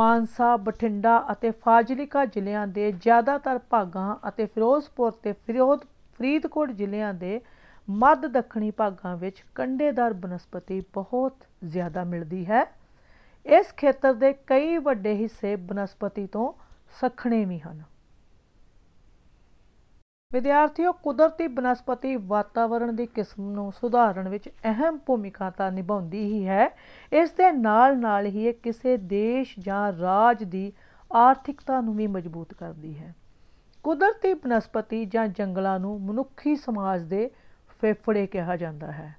[0.00, 5.82] ਮਾਨਸਾ, ਬਠਿੰਡਾ ਅਤੇ ਫਾਜ਼ਿਲਕਾ ਜ਼ਿਲ੍ਹਿਆਂ ਦੇ ਜ਼ਿਆਦਾਤਰ ਭਾਗਾਂ ਅਤੇ ਫਿਰੋਜ਼ਪੁਰ ਤੇ ਫਿਰੋਜ਼,
[6.18, 7.40] ਫਰੀਦਕੋਟ ਜ਼ਿਲ੍ਹਿਆਂ ਦੇ
[7.90, 12.64] ਮੱਧ ਦੱਖਣੀ ਭਾਗਾਂ ਵਿੱਚ ਕੰਡੇਦਾਰ ਬਨਸਪਤੀ ਬਹੁਤ ਜ਼ਿਆਦਾ ਮਿਲਦੀ ਹੈ।
[13.46, 16.52] ਇਸ ਖੇਤਰ ਦੇ ਕਈ ਵੱਡੇ ਹਿੱਸੇ ਬਨਸਪਤੀ ਤੋਂ
[17.00, 17.82] ਸਖਣੇ ਵੀ ਹਨ।
[20.32, 26.76] ਵਿਦਿਆਰਥੀਓ, ਕੁਦਰਤੀ ਬਨਸਪਤੀ ਵਾਤਾਵਰਣ ਦੀ ਕਿਸਮ ਨੂੰ ਸੁਧਾਰਨ ਵਿੱਚ ਅਹਿਮ ਭੂਮਿਕਾ ਤਾਂ ਨਿਭਾਉਂਦੀ ਹੀ ਹੈ।
[27.12, 30.72] ਇਸ ਦੇ ਨਾਲ-ਨਾਲ ਹੀ ਇਹ ਕਿਸੇ ਦੇਸ਼ ਜਾਂ ਰਾਜ ਦੀ
[31.12, 33.14] ਆਰਥਿਕਤਾ ਨੂੰ ਵੀ ਮਜ਼ਬੂਤ ਕਰਦੀ ਹੈ।
[33.82, 37.30] ਕੁਦਰਤੀ ਬਨਸਪਤੀ ਜਾਂ ਜੰਗਲਾਂ ਨੂੰ ਮਨੁੱਖੀ ਸਮਾਜ ਦੇ
[37.80, 39.16] ਫੇਫੜੇ ਕਿਹਾ ਜਾਂਦਾ ਹੈ।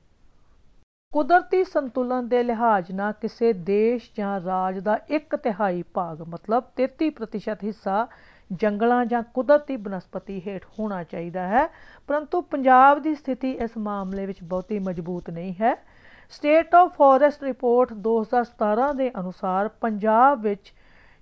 [1.14, 7.58] ਕੁਦਰਤੀ ਸੰਤੁਲਨ ਦੇ ਲਿਹਾਜ਼ ਨਾਲ ਕਿਸੇ ਦੇਸ਼ ਜਾਂ ਰਾਜ ਦਾ 1 ਤਿਹਾਈ ਭਾਗ, ਮਤਲਬ 33%
[7.64, 8.08] ਹਿੱਸਾ
[8.52, 11.70] ਜੰਗਲਾਂ ਜਾਂ ਕੁਦਰਤੀ ਬਨਸਪਤੀ ਹੇਠ ਹੋਣਾ ਚਾਹੀਦਾ ਹੈ।
[12.08, 15.86] ਪਰੰਤੂ ਪੰਜਾਬ ਦੀ ਸਥਿਤੀ ਇਸ ਮਾਮਲੇ ਵਿੱਚ ਬਹੁਤੀ ਮਜ਼ਬੂਤ ਨਹੀਂ ਹੈ।
[16.30, 20.74] ਸਟੇਟ ਆਫ ਫੋਰੈਸਟ ਰਿਪੋਰਟ 2017 ਦੇ ਅਨੁਸਾਰ ਪੰਜਾਬ ਵਿੱਚ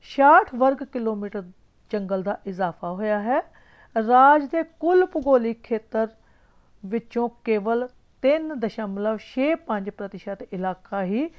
[0.06, 1.44] 66 ਵਰਗ ਕਿਲੋਮੀਟਰ
[1.90, 3.42] ਜੰਗਲ ਦਾ ਇਜ਼ਾਫਾ ਹੋਇਆ ਹੈ।
[4.08, 6.08] ਰਾਜ ਦੇ ਕੁੱਲ ਭੂਗੋਲਿਕ ਖੇਤਰ
[6.86, 7.88] ਵਿੱਚੋਂ ਕੇਵਲ
[8.22, 11.30] 3.65% ਇਲਾਕਾ ਹੀ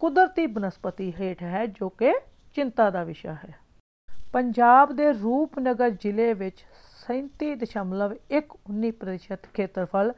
[0.00, 2.14] ਕੁਦਰਤੀ ਬਨਸਪਤੀ ਹੇਠ ਹੈ, ਜੋ ਕਿ
[2.54, 3.69] ਚਿੰਤਾ ਦਾ ਵਿਸ਼ਾ ਹੈ।
[4.32, 6.64] ਪੰਜਾਬ ਦੇ ਰੂਪਨਗਰ ਜ਼ਿਲ੍ਹੇ ਵਿੱਚ
[7.06, 10.12] 37.119% ਖੇਤਰਫਲ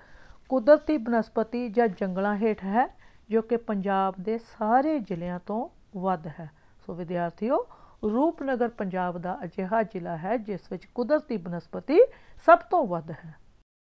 [0.48, 2.96] ਕੁਦਰਤੀ ਬਨਸਪਤੀ ਜਾਂ ਜੰਗਲਾਂ ਹੇਠ ਹੈ,
[3.31, 6.51] ਜੋ ਕਿ ਪੰਜਾਬ ਦੇ ਸਾਰੇ ਜ਼ਿਲ੍ਹਿਆਂ ਤੋਂ ਵੱਧ ਹੈ।
[6.87, 7.66] ਸੋ ਵਿਦਿਆਰਥੀਓ,
[8.05, 12.01] ਰੂਪਨਗਰ ਪੰਜਾਬ ਦਾ ਅਜਿਹਾ ਜ਼ਿਲ੍ਹਾ ਹੈ, ਜਿਸ ਵਿੱਚ ਕੁਦਰਤੀ ਬਨਸਪਤੀ
[12.46, 13.35] ਸਭ ਤੋਂ ਵੱਧ ਹੈ।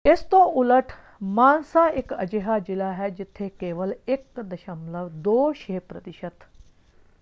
[0.05, 0.91] ਇਸ ਤੋਂ ਉਲਟ
[1.23, 6.33] ਮਾਨਸਾ ਇੱਕ ਅਜਿਹਾ ਜ਼ਿਲ੍ਹਾ ਹੈ, ਜਿੱਥੇ ਕੇਵਲ 1.26%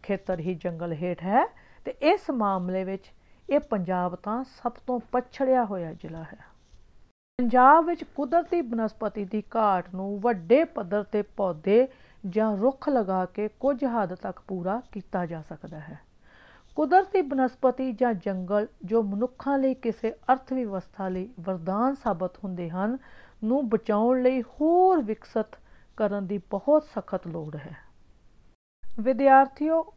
[0.03, 3.11] ਖੇਤਰ ਹੀ ਜੰਗਲ ਹੇਠ ਹੈ। ਤੇ ਇਸ ਮਾਮਲੇ ਵਿੱਚ
[3.49, 6.37] ਇਹ ਪੰਜਾਬ ਤਾਂ ਸਭ ਤੋਂ ਪਛੜਿਆ ਹੋਇਆ ਜ਼ਿਲ੍ਹਾ ਹੈ।
[7.39, 11.87] ਪੰਜਾਬ ਵਿੱਚ ਕੁਦਰਤੀ ਬਨਸਪਤੀ ਦੀ ਘਾਟ ਨੂੰ ਵੱਡੇ ਪੱਧਰ ਤੇ ਪੌਦੇ
[12.29, 15.99] ਜਾਂ ਰੁੱਖ ਲਗਾ ਕੇ ਕੁਝ ਹੱਦ ਤੱਕ ਪੂਰਾ ਕੀਤਾ ਜਾ ਸਕਦਾ ਹੈ।
[16.75, 22.97] ਕੁਦਰਤੀ ਬਨਸਪਤੀ ਜਾਂ ਜੰਗਲ ਜੋ ਮਨੁੱਖਾਂ ਲਈ ਕਿਸੇ ਅਰਥ ਵਿਵਸਥਾ ਲਈ ਵਰਦਾਨ ਸਾਬਤ ਹੁੰਦੇ ਹਨ,
[23.43, 25.57] ਨੂੰ ਬਚਾਉਣ ਲਈ ਹੋਰ ਵਿਕਸਿਤ
[25.97, 27.75] ਕਰਨ ਦੀ ਬਹੁਤ ਸਖਤ ਲੋੜ ਹੈ।
[28.99, 29.93] ਵਿਦਿਆਰਥੀਓ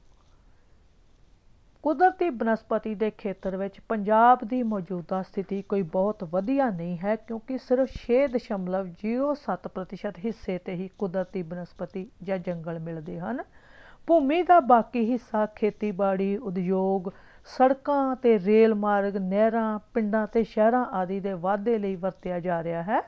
[1.88, 7.58] ਕੁਦਰਤੀ ਬਨਸਪਤੀ ਦੇ ਖੇਤਰ ਵਿੱਚ ਪੰਜਾਬ ਦੀ ਮੌਜੂਦਾ ਸਥਿਤੀ ਕੋਈ ਬਹੁਤ ਵਧੀਆ ਨਹੀਂ ਹੈ, ਕਿਉਂਕਿ
[7.58, 13.44] ਸਿਰਫ 6.07% ਹਿੱਸੇ ਤੇ ਹੀ ਕੁਦਰਤੀ ਬਨਸਪਤੀ ਜਾਂ ਜੰਗਲ ਮਿਲਦੇ ਹਨ।
[14.06, 17.10] ਭੂਮੀ ਦਾ ਬਾਕੀ ਹਿੱਸਾ ਖੇਤੀਬਾੜੀ, ਉਦਯੋਗ,
[17.46, 22.82] ਸੜਕਾਂ ਤੇ ਰੇਲ ਮਾਰਗ, ਨਹਿਰਾਂ, ਪਿੰਡਾਂ ਤੇ ਸ਼ਹਿਰਾਂ ਆਦਿ ਦੇ ਵਾਧੇ ਲਈ ਵਰਤਿਆ ਜਾ ਰਿਹਾ
[22.82, 23.02] ਹੈ।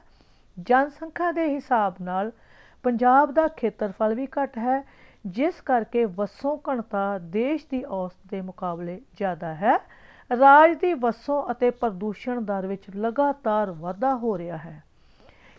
[0.58, 2.32] ਜਨਸੰਖਿਆ ਦੇ ਹਿਸਾਬ ਨਾਲ
[2.82, 4.84] ਪੰਜਾਬ ਦਾ ਖੇਤਰਫਲ ਵੀ ਘੱਟ ਹੈ
[5.26, 9.78] ਜਿਸ ਕਰਕੇ ਵਸੋਂ ਘਣਤਾ ਦੇਸ਼ ਦੀ ਔਸਤ ਦੇ ਮੁਕਾਬਲੇ ਜ਼ਿਆਦਾ ਹੈ।
[10.38, 14.84] ਰਾਜ ਦੀ ਵਸੋਂ ਅਤੇ ਪ੍ਰਦੂਸ਼ਣ ਦਰ ਵਿੱਚ ਲਗਾਤਾਰ ਵਾਧਾ ਹੋ ਰਿਹਾ ਹੈ।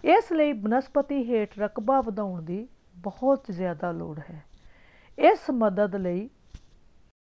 [0.03, 4.43] ਇਸ ਲਈ ਬਨਸਪਤੀ ਹੇਠ ਰਕਬਾ ਵਧਾਉਣ ਦੀ ਬਹੁਤ ਜ਼ਿਆਦਾ ਲੋੜ ਹੈ।
[5.19, 6.27] ਇਸ ਮਦਦ ਲਈ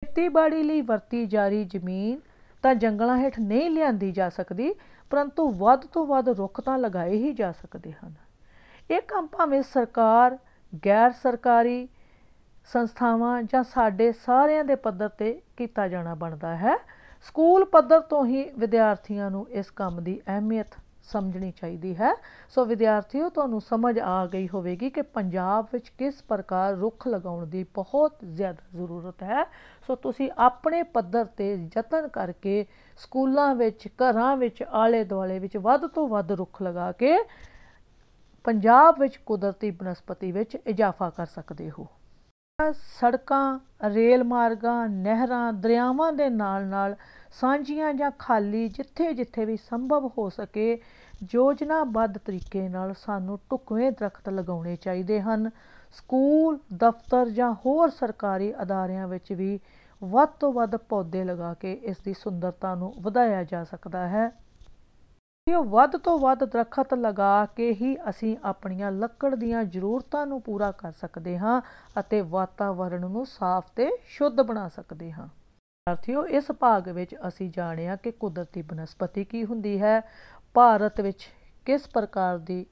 [0.05, 2.19] ਖੇਤੀਬਾੜੀ ਲਈ ਵਰਤੀ ਜਾਰੀ ਜ਼ਮੀਨ
[2.63, 4.73] ਤਾਂ ਜੰਗਲਾਂ ਹੇਠ ਨਹੀਂ ਲਿਆਂਦੀ ਜਾ ਸਕਦੀ,
[5.09, 8.13] ਪਰੰਤੂ ਵੱਧ ਤੋਂ ਵੱਧ ਰੁੱਖ ਤਾਂ ਲਗਾਏ ਹੀ ਜਾ ਸਕਦੇ ਹਨ।
[8.91, 10.37] ਇਹ ਕੰਮ ਭਾਵੇਂ ਸਰਕਾਰ,
[10.85, 11.87] ਗੈਰ ਸਰਕਾਰੀ
[12.73, 16.75] ਸੰਸਥਾਵਾਂ ਜਾਂ ਸਾਡੇ ਸਾਰਿਆਂ ਦੇ ਪੱਧਰ ਤੇ ਕੀਤਾ ਜਾਣਾ ਬਣਦਾ ਹੈ।
[17.25, 22.13] ਸਕੂਲ ਪੱਧਰ ਤੋਂ ਹੀ ਵਿਦਿਆਰਥੀਆਂ ਨੂੰ ਇਸ ਕੰਮ ਦੀ ਅਹਿਮੀਅਤ ਸਮਝਣੀ ਚਾਹੀਦੀ ਹੈ।
[22.49, 27.65] ਸੋ ਵਿਦਿਆਰਥੀਓ, ਤੁਹਾਨੂੰ ਸਮਝ ਆ ਗਈ ਹੋਵੇਗੀ ਕਿ ਪੰਜਾਬ ਵਿੱਚ ਕਿਸ ਪ੍ਰਕਾਰ ਰੁੱਖ ਲਗਾਉਣ ਦੀ
[27.75, 29.43] ਬਹੁਤ ਜ਼ਿਆਦਾ ਜ਼ਰੂਰਤ ਹੈ।
[29.87, 32.65] ਸੋ ਤੁਸੀਂ ਆਪਣੇ ਪੱਧਰ ਤੇ ਯਤਨ ਕਰਕੇ
[32.97, 37.17] ਸਕੂਲਾਂ ਵਿੱਚ, ਘਰਾਂ ਵਿੱਚ ਆਲੇ ਦੁਆਲੇ ਵਿੱਚ ਵੱਧ ਤੋਂ ਵੱਧ ਰੁੱਖ ਲਗਾ ਕੇ
[38.45, 41.87] ਪੰਜਾਬ ਵਿੱਚ ਕੁਦਰਤੀ ਬਨਸਪਤੀ ਵਿੱਚ ਇਜ਼ਾਫਾ ਕਰ ਸਕਦੇ ਹੋ।
[42.73, 46.95] ਸੜਕਾਂ, ਰੇਲ ਮਾਰਗਾਂ, ਨਹਿਰਾਂ, ਦਰਿਆਵਾਂ ਦੇ ਨਾਲ-ਨਾਲ
[47.31, 50.81] ਸਾਂਝੀਆਂ ਜਾਂ ਖਾਲੀ ਜਿੱਥੇ-ਜਿੱਥੇ ਵੀ ਸੰਭਵ ਹੋ ਸਕੇ,
[51.33, 55.49] ਯੋਜਨਾਬੱਧ ਤਰੀਕੇ ਨਾਲ ਸਾਨੂੰ ਟੁਕਵੇਂ ਦਰਖਤ ਲਗਾਉਣੇ ਚਾਹੀਦੇ ਹਨ।
[55.91, 59.59] ਸਕੂਲ, ਦਫ਼ਤਰ ਜਾਂ ਹੋਰ ਸਰਕਾਰੀ ਅਦਾਰਿਆਂ ਵਿੱਚ ਵੀ
[60.03, 64.31] ਵੱਧ ਤੋਂ ਵੱਧ ਪੌਦੇ ਲਗਾ ਕੇ ਇਸ ਦੀ ਸੁੰਦਰਤਾ ਨੂੰ ਵਧਾਇਆ ਜਾ ਸਕਦਾ ਹੈ।
[65.47, 70.71] ਇਹ ਵੱਧ ਤੋਂ ਵੱਧ ਦਰਖਤ ਲਗਾ ਕੇ ਹੀ ਅਸੀਂ ਆਪਣੀਆਂ ਲੱਕੜ ਦੀਆਂ ਜ਼ਰੂਰਤਾਂ ਨੂੰ ਪੂਰਾ
[70.71, 71.61] ਕਰ ਸਕਦੇ ਹਾਂ
[71.99, 75.27] ਅਤੇ ਵਾਤਾਵਰਣ ਨੂੰ ਸਾਫ਼ ਤੇ ਸ਼ੁੱਧ ਬਣਾ ਸਕਦੇ ਹਾਂ।
[75.87, 80.01] ਸਾਥੀਓ, ਇਸ ਭਾਗ ਵਿੱਚ ਅਸੀਂ ਜਾਣਿਆ ਕਿ ਕੁਦਰਤੀ ਬਨਸਪਤੀ ਕੀ ਹੁੰਦੀ ਹੈ।
[80.53, 81.29] ਭਾਰਤ ਵਿੱਚ
[81.65, 82.65] ਕਿਸ ਪ੍ਰਕਾਰ ਦੀ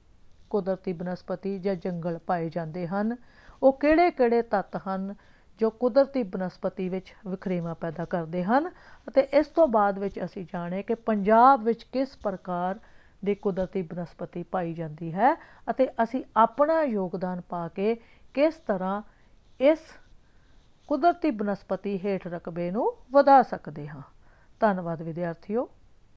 [0.50, 3.16] ਕੁਦਰਤੀ ਬਨਸਪਤੀ ਜਾਂ ਜੰਗਲ ਪਾਏ ਜਾਂਦੇ ਹਨ?
[3.62, 5.14] ਉਹ ਕਿਹੜੇ-ਕਿਹੜੇ ਤੱਤ ਹਨ?
[5.58, 8.70] ਜੋ ਕੁਦਰਤੀ ਬਨਸਪਤੀ ਵਿੱਚ ਵਿਖਰੇਵਾ ਪੈਦਾ ਕਰਦੇ ਹਨ
[9.08, 12.78] ਅਤੇ ਇਸ ਤੋਂ ਬਾਅਦ ਵਿੱਚ ਅਸੀਂ ਜਾਣੇ ਕਿ ਪੰਜਾਬ ਵਿੱਚ ਕਿਸ ਪ੍ਰਕਾਰ
[13.24, 15.34] ਦੀ ਕੁਦਰਤੀ ਬਨਸਪਤੀ ਪਾਈ ਜਾਂਦੀ ਹੈ
[15.70, 17.94] ਅਤੇ ਅਸੀਂ ਆਪਣਾ ਯੋਗਦਾਨ ਪਾ ਕੇ
[18.34, 19.02] ਕਿਸ ਤਰ੍ਹਾਂ
[19.60, 19.78] ਇਸ
[20.88, 24.02] ਕੁਦਰਤੀ ਬਨਸਪਤੀ ਹੇਠ ਰਕਬੇ ਨੂੰ ਵਧਾ ਸਕਦੇ ਹਾਂ।
[24.60, 25.68] ਧੰਨਵਾਦ, ਵਿਦਿਆਰਥੀਓ।